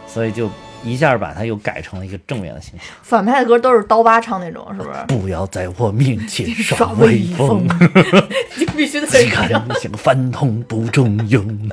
[0.07, 0.49] 所以就
[0.83, 2.87] 一下把它又改成了一个正面的形象。
[3.01, 4.99] 反派的歌都是刀疤唱那种，是不是？
[5.07, 7.91] 不要在我面前耍耍威威风风，，
[8.57, 9.65] 就 必须得只看这样。
[9.79, 11.45] 像反同不中用。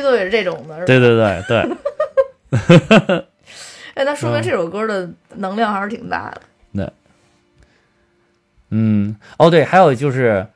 [0.00, 0.86] Go 也是这种的，是吧？
[0.86, 3.24] 对对对对，
[3.98, 6.40] 哎，那嗯说明这首歌的能量还是挺大的。
[6.70, 6.92] 那
[8.70, 10.46] 嗯，哦对，还有就是。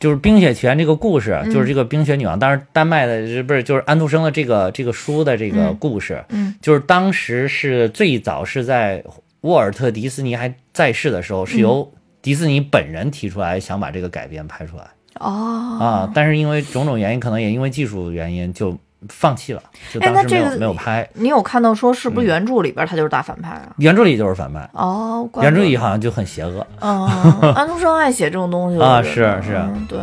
[0.00, 6.54] 就是《冰雪奇缘》这个故事，就是这个冰雪女王，当然丹麦的是不是就是安徒生的这个这个书的这个嗯故事，嗯。
[6.62, 9.02] 就是当时是最早是在
[9.40, 14.84] 沃尔特·迪斯尼还在世的时候，是由迪斯尼本人提出来想把这个改编拍出来。
[15.14, 18.78] 哦，啊，但是因为种种原因，可能也因为技术原因就
[19.08, 21.08] 放弃了，就哎当时没有那这个没有拍。
[21.14, 23.72] 你有看到说是嗯不是原著里边他就是大反派啊？
[23.78, 27.06] 原著里就是反派，哦，原著里好像就很邪恶，嗯，
[27.54, 29.54] 安徒生爱写这种东西啊是是。
[29.56, 29.98] 嗯对，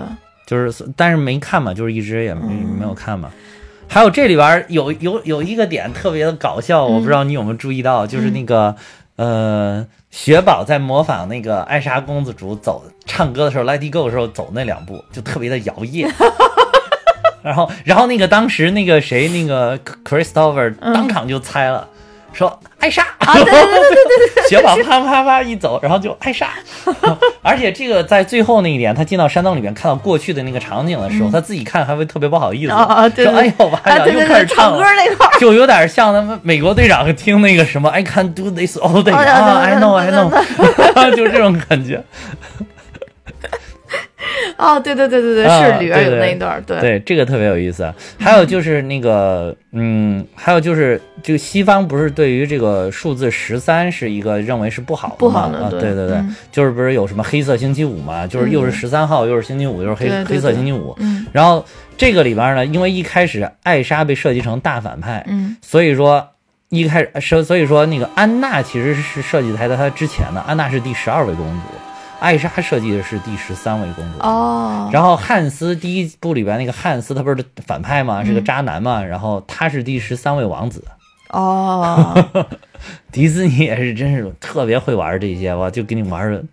[0.45, 2.77] 就是但是没看嘛，就是一直也没嗯。
[2.79, 3.29] 没有看嘛。
[3.87, 8.75] 还有这里边有有有一个点特别的搞笑，我不知道你有没有注意到，就是那个
[9.17, 16.09] 呃，雪宝在模仿那个艾莎公主走唱歌的时候，Let It Go 的时候走那两步，就特别的摇曳。
[17.45, 21.87] 然后，然后那个当时那个谁，那个 Christopher 当场就猜了，
[22.33, 26.49] 说艾莎，啊，对对对对对雪宝 啪啪啪一走，然后就艾莎。
[27.41, 34.79] 而且这个在最后那一点，他进到山洞里面看到过去的那个场景的时候，他自己看还会特别不好意思，啊啊对对说哎呦完啊，了，又对对对，开始唱歌。
[34.79, 40.31] 那块儿，就有点像他们美国队长听那个什么 I can do this all day 啊，I know I know，
[41.15, 42.03] 就这种感觉。
[44.57, 47.93] 哦，对对对对对，啊是里边有对对那一段儿，对对，这个特别有意思。
[48.17, 58.25] 还有就是那个，嗯，还有就是，这个西方不是对于这个数字十三是一个认为是不好的不好的对对对对嗯，就是不是有什么黑色星期五嘛？
[58.25, 60.95] 就是又是十三号，又是星期五，又是黑黑色星期五。
[60.99, 61.65] 嗯然后
[61.97, 66.25] 这个里边呢，因为一开始艾莎被设计成大反派，嗯所以说
[66.69, 71.61] 一开始所所以说那个安娜其实是设计在她之前的，安娜是第十二位公主，
[72.25, 74.19] 艾莎设计的是第十三位公主。
[74.19, 80.83] 哦，然后汉斯第一部里边那个汉斯，他不是反派嘛，嗯是个渣男嘛，然后他是第十三位王子。
[81.29, 82.25] 哦，
[83.11, 86.43] 迪士尼也是真是特别会玩这些，哇，就给你玩的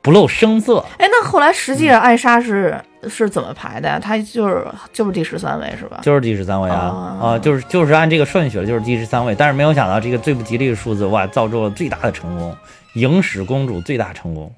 [0.00, 0.78] 不露声色。
[0.98, 3.98] 哎，那后来实际嗯上艾莎是是怎么排的呀？
[3.98, 5.98] 她就是就是第十三位是吧？
[6.02, 9.34] 就是第十三位啊、哦啊，就是就是按这个顺序了，就是第十三位。
[9.34, 12.54] 但是没有想到这个最不吉利的数字，哇，造就了最大的成功，
[12.94, 14.52] 影史公主最大成功。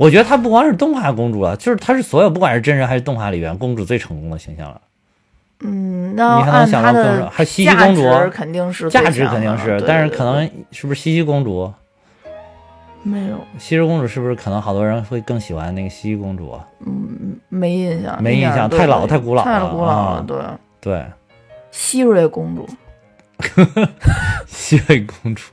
[0.00, 4.80] 我觉得她不光是动画公主啊，就是她是所有不管是真人还是动画里边公主最成功的形象了。
[5.60, 11.70] 嗯，那你还能想到更还有西西公主价值肯定是价值肯定是，的对对但是可能是不是西西公主？
[13.02, 16.66] 没有西施公主是不是可能好多人会更喜欢那个西西公主啊？
[17.50, 20.92] 没印象，没印象太老太古老了太古老啊了，对。
[20.92, 21.04] 对，
[21.70, 22.66] 希瑞公主，
[24.48, 25.44] 西瑞公主。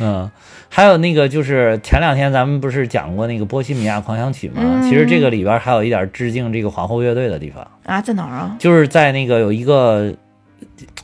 [0.00, 0.30] 嗯，
[0.74, 4.62] 还有那个就是前两天咱们不是讲过那个《波西米亚狂想曲》吗？
[4.64, 8.56] 嗯其实这个里边还有一点致敬这个皇后乐队的地方，啊，在哪儿啊？
[8.58, 10.14] 就是在那个有一个。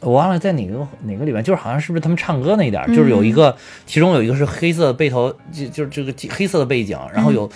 [0.00, 3.54] 我忘了在哪个哪个里边，就是好像是不是他们唱歌那一点儿，就是有一个，
[3.84, 7.48] 其中有一个是黑色的背头，就就是这个黑色的背景，然后有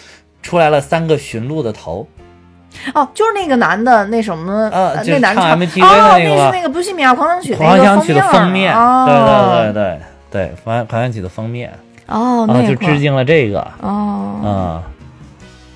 [0.42, 2.06] 出来了三个驯鹿的头，
[2.94, 9.98] 哦，就是那个男的，那什么，啊呃就是唱那男唱 MTV 的哦，那个吧是那个《波西米亚狂想曲》狂想曲的封封面，哦、对对对
[10.30, 11.72] 对对，狂狂想曲的封面，
[12.06, 12.68] 哦，啊，那块儿。
[12.68, 14.82] 就致敬了这个，哦，啊。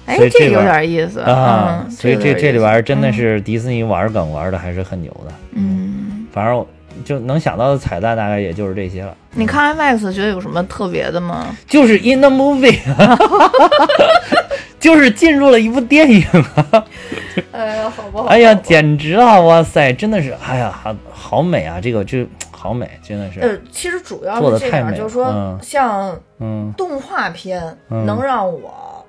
[0.06, 6.64] 哎这这有点意思啊，嗯所以这这里边真的是迪士尼玩梗玩的还是很牛的，嗯，反正
[7.04, 11.48] 就能想到的彩蛋大概也就是这些了，你看 IMAX 觉得有什么特别的吗？
[11.66, 12.78] 就是 in the movie，
[14.78, 16.24] 就是进入了一部电影，
[17.50, 18.26] 哎呀，好不好？
[18.26, 22.24] 哎呀，简直了，哇塞，真的是，哎呀，好好美啊，这个这
[22.66, 25.58] 好美，真的是，呃，其实主要做得是这样，就是说，嗯。
[25.62, 26.72] 像嗯。
[26.76, 28.04] 动画片嗯。
[28.04, 29.04] 能让我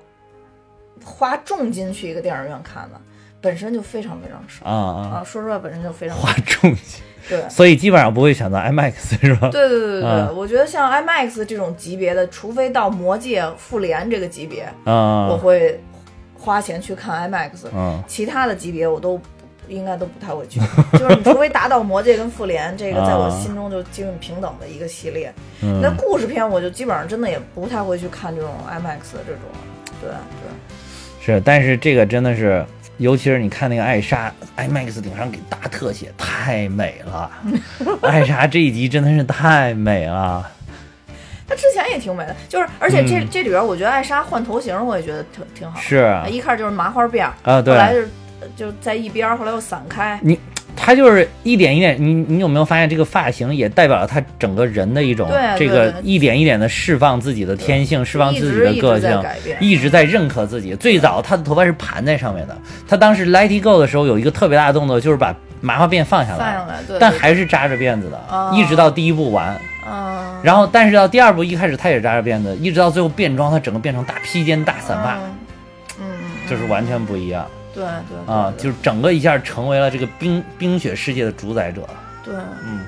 [1.04, 3.00] 花重金去一个电影院看的，
[3.40, 5.24] 本身就非常非常少啊啊，啊。
[5.24, 7.48] 说实话，本身就非常花重金，对。
[7.48, 9.48] 所以基本上不会选择 IMAX 是吧？
[9.50, 15.80] 对对对对对，嗯我觉得像 IMAX 这种级别的，除非到《魔戒》《复联》这个级别，嗯，我会
[16.38, 18.00] 花钱去看 IMAX，、嗯。
[18.06, 19.20] 其他的级别我都
[19.68, 20.60] 应该都不太会去。
[20.98, 25.32] 就是你除非达到《魔戒》跟《复联》，这个在我心中就基本平等的一个系列。
[25.62, 29.42] 嗯那故事片我就基本上真的也不太会去看这种 IMAX 的这种，
[30.00, 30.16] 对对。
[31.20, 32.64] 是，但是这个真的是，
[32.96, 37.30] 尤其是你看那个艾莎 IMAX 顶上给大特写，太美了。
[38.02, 40.50] 艾莎这一集真的是太美了。
[41.48, 45.80] 她之前也挺美的，就是而且这、嗯这里边我觉得艾莎换头型我也觉得挺挺好。
[45.80, 48.08] 是啊一开始就是麻花辫儿，啊，对后，来就是
[48.56, 50.18] 就在一边，后来又散开。
[50.22, 50.38] 你
[50.76, 59.22] 他就是一点一点，你你有没有发现这个发型也代表了他整个人的一种对这个一点一点的释放自己的天性，释放自己的个性，
[59.60, 60.74] 一直在认可自己。
[60.76, 68.52] 最早他的头发是盘在上面的，他当时 Let It Go 的时候有一个特别大的动作，就是把麻花辫放下来，放下来，对，但对还是扎着辫子的，哦。
[68.54, 69.58] 一直到第一步完。
[69.90, 75.18] 嗯，然后，但是到第二部一开始他也扎着辫子，一直到最后变装，他整个变成大披肩、大散发，
[76.48, 77.44] 就是完全不一样
[77.78, 78.52] 对对对啊！
[78.58, 81.88] 就是整个一下成为了这个冰冰雪世界的主宰者。
[82.24, 82.84] 对，嗯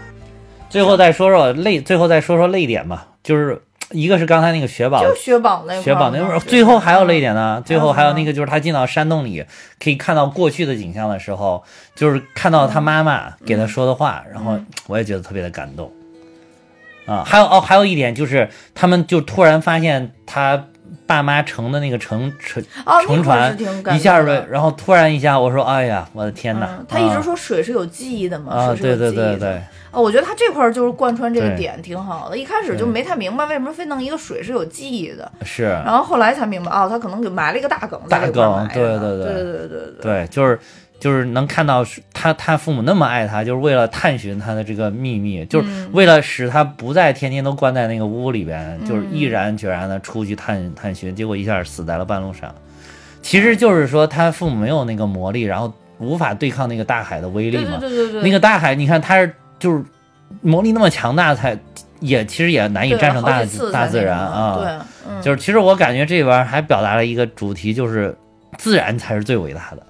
[0.68, 3.61] 最后再说说泪，最后再说说泪点吧，就是
[3.91, 7.61] 一个是刚才那个雪宝，就雪宝那雪宝那会儿，最后还有泪点呢。
[7.64, 9.45] 最后还有嗯那个，就是他进到山洞里，
[9.82, 11.64] 可以看到过去的景象的时候，
[11.97, 15.91] 就是看到他妈妈给他说的话，然后我也觉得特别的感动。
[17.07, 20.66] 啊，还有哦，还有一点就是，他们就突然发现他
[21.11, 22.64] 爸妈乘的那个乘乘
[23.04, 23.58] 乘船
[23.92, 29.61] 一下子然后突然一下我说哎呀我的天哪他一直说水是有记忆的嘛水是有记忆的。
[29.90, 35.28] 哦我觉得他这块儿就是贯穿这个点挺好的一开始就没太明白为什么非弄一个水是有记忆的。
[35.42, 35.64] 是。
[35.64, 38.84] 然后后来才明白哦他可能给埋了一个大梗大梗对。
[38.84, 40.00] 对对对对对。
[40.00, 40.56] 对就是
[41.01, 52.55] 就是能看到他他父母那么爱他，就是为了探寻他的这个秘密，就是嗯为了使他不再天天都关在那个屋里边，就是毅然决然的出去探探寻，结果一下死在了半路上。
[53.22, 57.78] 其实就是说他父母没有那个魔力，然后无法对抗那个大海的威力嘛。
[57.80, 59.82] 对对对对，那个大海，你看他是就是
[60.42, 61.59] 魔力那么强大，才
[62.01, 63.42] 也其实也难以战胜大
[63.72, 64.59] 大自然啊。
[64.59, 64.68] 对，
[65.09, 68.16] 嗯，就是其实我感觉这玩意儿还表达了一个主题，就是
[68.59, 69.82] 自然才是最伟大的。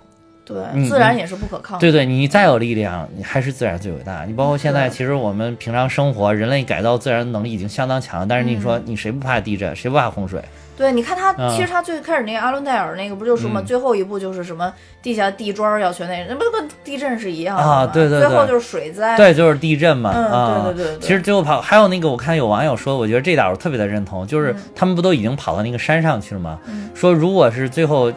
[0.53, 1.81] 对，嗯自然也是不可抗的。
[1.81, 4.25] 对对，你再有力量，你还是自然最伟大。
[4.25, 8.27] 你包括现在，对其实我们平常生活，人类改造自然能力已经相当强了。
[8.29, 10.43] 但是你说，嗯你谁不怕地震，谁不怕洪水？
[10.77, 14.73] 对，你看他，嗯其实他最开始那个阿伦戴尔那个不就是嘛，嗯最后一步就是什么
[15.03, 19.15] 地下地砖要全那，那不跟地震是一样的啊吗对对对最后就是水灾。
[19.15, 20.11] 对，就是地震嘛。
[20.15, 26.59] 嗯啊，对对对对其实最后跑，还有那个，我看有网友说，我觉得这点我特别的认同，就是他们不都已经跑到那个山上去了吗？
[26.67, 28.11] 嗯说如果是最后，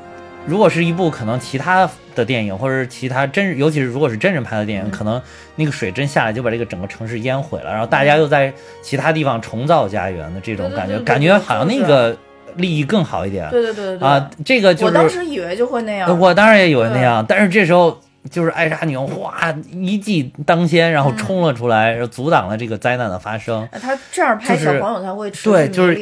[0.46, 5.22] 如果是一部可能其他的电影，或者是其他真，尤其是如果是真人拍的电影，嗯可能
[5.56, 12.16] 那个水真下来就把这个整个城市淹毁了，然后大家又在其他地方重造家园的这种感觉，对对对对感觉好像那个
[12.58, 13.50] 利益更好一点。
[13.50, 16.10] 对对对对对啊，这个就是我当时以为就会那样。
[16.10, 17.98] 呃我当然也以为那样，但是这时候
[18.30, 23.68] 就是艾莎女王哗一骑当先，然后嗯冲了出来，然后阻挡了这个灾难的发生。
[23.72, 25.94] 哎他这样拍就是小朋友才会持对就是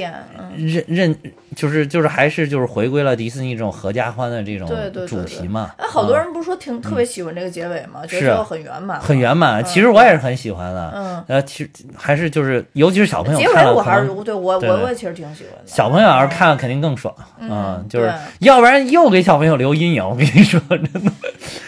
[0.58, 1.18] 认认
[1.56, 4.70] 就是就是还是就是回归了迪士尼这种合家欢的这种
[5.08, 5.72] 主题嘛。
[5.78, 8.06] 哎，好多啊人不是说挺特别喜欢这个结尾吗？
[8.08, 10.92] 觉得很圆满，很圆满，嗯其实我也是很喜欢的。
[10.96, 15.64] 嗯，呃，其实还是就是，尤其是小朋友结看了，尾我还是对我我我也其实挺喜欢的。
[15.66, 17.14] 小朋友要是看了肯定更爽。
[17.40, 20.08] 嗯嗯，就是要不然又给小朋友留阴影。
[20.08, 21.12] 我跟你说，真的，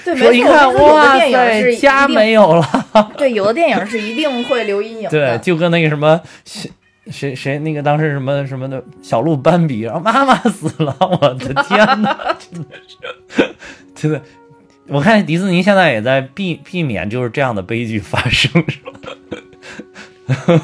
[0.06, 2.66] 对，说一没哇电影塞，家没有了。
[3.18, 5.10] 对，有的电影是一定会留阴影的。
[5.10, 6.70] 对，就跟那个什么谁
[7.12, 13.56] 谁谁那个当时什么什么的小鹿斑比，然后妈妈死了，我的天哪，真的是，
[13.96, 14.22] 真的。
[14.88, 20.62] 我看迪士尼现在也在避避免就是这样的悲剧发生，是吧？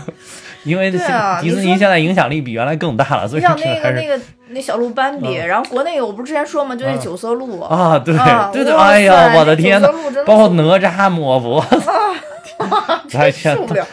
[0.63, 9.87] 因为迪士尼现在影响力比原来更大了，所以你像那个那个那小鹿斑比，嗯然后国内我不是之前说嘛，就那嗯九色鹿啊，对啊对对，哇哎呀，我的天呐
[10.25, 11.63] 包括哪吒抹脖，
[13.13, 13.85] 哎天受不了，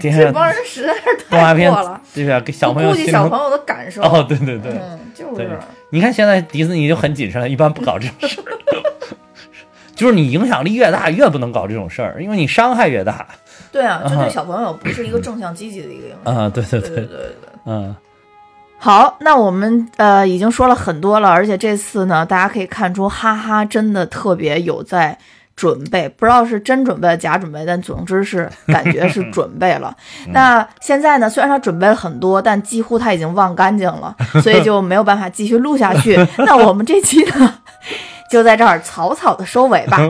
[0.00, 2.40] 天这帮人实在是太过了，对吧？
[2.40, 4.02] 给小朋友小朋友的感受。
[4.02, 5.58] 哦，对对对，嗯，就对是。
[5.90, 8.44] 你看现在迪士尼就很谨慎了，一般不搞这种事儿。
[10.00, 13.26] 就是你影响力越大，越不能搞这种事儿，因为你伤害越大。
[13.70, 16.34] 对啊，就啊对小朋友不是一个正向积极的一个影响。
[16.34, 17.34] 啊，对，对对对对。
[17.66, 17.94] 嗯，
[18.78, 25.18] 好，那我们呃已经说了很多了，而且这次呢，大家可以看出，哈哈真的特别有在
[25.54, 29.94] 准备，不知道是真准备假准备，但总之是感觉是 准备了。
[30.28, 36.18] 那现在呢，虽然他准备了很多，但几乎他已经忘干净了，所以就没有办法继续录下去。
[36.38, 37.54] 那我们这期呢，
[38.30, 39.98] 就在这儿草草的收尾吧。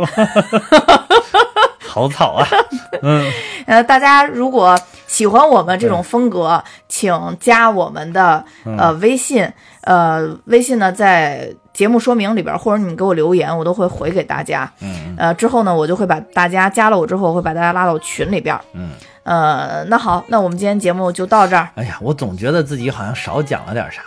[1.88, 2.46] 好草啊，
[3.02, 3.28] 嗯，
[3.66, 8.44] 呃，大家如果喜欢我们这种风格，请加我们的
[8.78, 9.50] 呃微信，
[9.80, 14.70] 呃，微信呢在节目说明里边，或者你们给我留言，我都会回给大家。
[14.80, 15.16] 嗯。
[15.18, 18.56] 呃，之后呢，我就会把大家加了我之后，我会把大家拉到群里边。
[18.72, 18.90] 嗯，
[19.24, 24.00] 呃，那好，那我们今天节目就到这儿，哎呀，我总觉得自己好像少讲了点啥，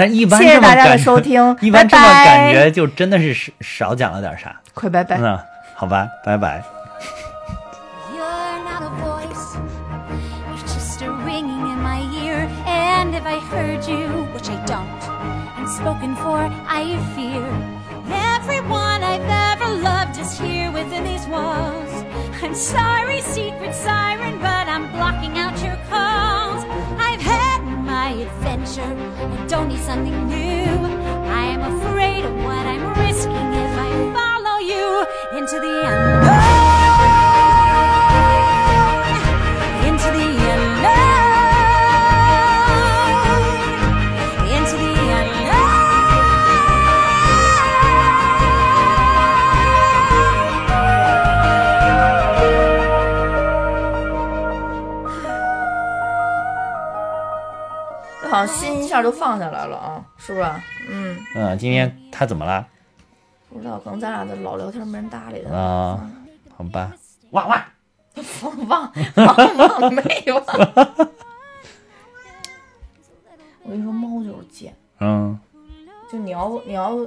[0.00, 4.58] 但一般谢谢大家的收，听一般这么拜拜感觉就真的是少少讲了点啥。
[4.72, 5.18] 快拜拜。
[5.18, 5.38] 嗯，
[5.74, 6.64] 好吧，拜拜。
[8.16, 9.58] You're not a voice,
[10.48, 12.48] you're just a ringing in my ear.
[12.64, 15.02] And if I heard you, which I don't,
[15.58, 17.44] and spoken for, I fear.
[18.08, 22.06] Everyone I've ever loved is here within these walls.
[22.42, 26.39] I'm sorry, secret siren, but I'm blocking out your calls.
[28.70, 30.36] Adventure, I don't need something new.
[30.36, 36.59] I am afraid of what I'm risking if I follow you into the unknown.
[58.88, 60.62] 俩都放下来了啊，是吧？
[60.88, 62.66] 嗯，嗯，今天他怎么了？
[63.48, 65.54] 不知道，可能咱俩的老聊天没人搭理他。
[65.54, 66.10] 啊，
[66.56, 66.92] 好吧，
[67.30, 67.62] 汪汪，
[68.36, 68.92] 忘忘
[69.56, 70.44] 忘忘没忘。
[73.62, 75.38] 我跟你说，猫就是贱，嗯，
[76.10, 76.98] 就你要你要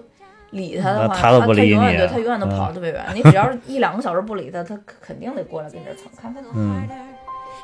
[0.51, 1.31] 理它的话，它
[1.63, 3.05] 永远就它永远都嗯跑得特别远。
[3.13, 6.41] 你只要是一两个小时不理它，它肯定得过来跟你这儿蹭，看它。
[6.53, 6.88] 嗯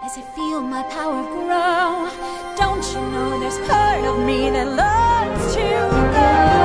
[0.01, 2.09] As I feel my power grow,
[2.55, 6.58] don't you know there's part of me that loves to go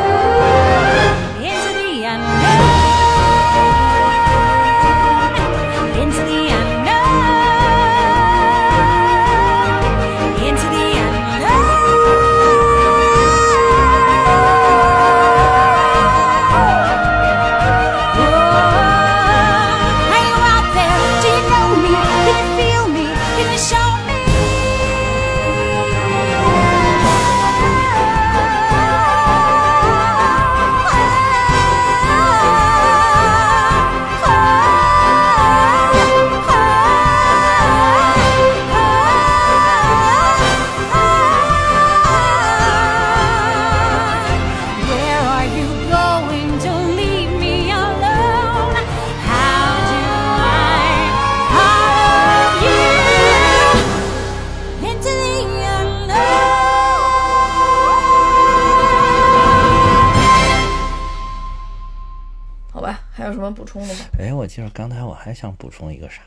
[63.45, 64.01] 么补充的吗？
[64.19, 66.23] 哎，我记得刚才我还想补充一个啥？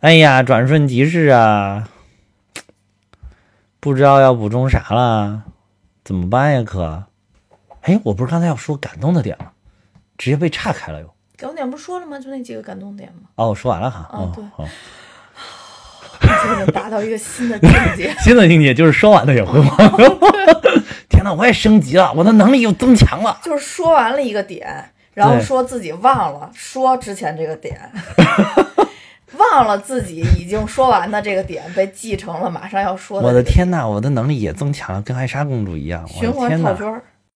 [0.00, 1.88] 哎呀，转瞬即逝啊，
[3.80, 5.42] 不知道要补充啥了，
[6.04, 6.62] 怎么办呀？
[6.64, 7.04] 可，
[7.82, 9.52] 哎，我不是刚才要说感动的点吗？
[10.16, 11.06] 直接被岔开了又。
[11.36, 12.18] 感动点不是说了吗？
[12.18, 13.28] 就那几个感动点吗？
[13.36, 14.08] 哦，我说完了哈。
[14.12, 14.66] 哦对好。
[16.20, 18.12] 就能达到一个新的境界。
[18.18, 19.76] 新的境界就是说完了也会忘。
[21.08, 23.38] 天呐，我也升级了，我的能力又增强了。
[23.42, 27.76] 就是说完了一个点，然后说自己忘了说之前这个点，
[29.36, 36.02] 忘了自己已经说完的这个点被继承了，马上要说我的天呐，我的能力也增强了，跟艾莎公主一样。
[36.04, 37.02] 我循环套圈儿。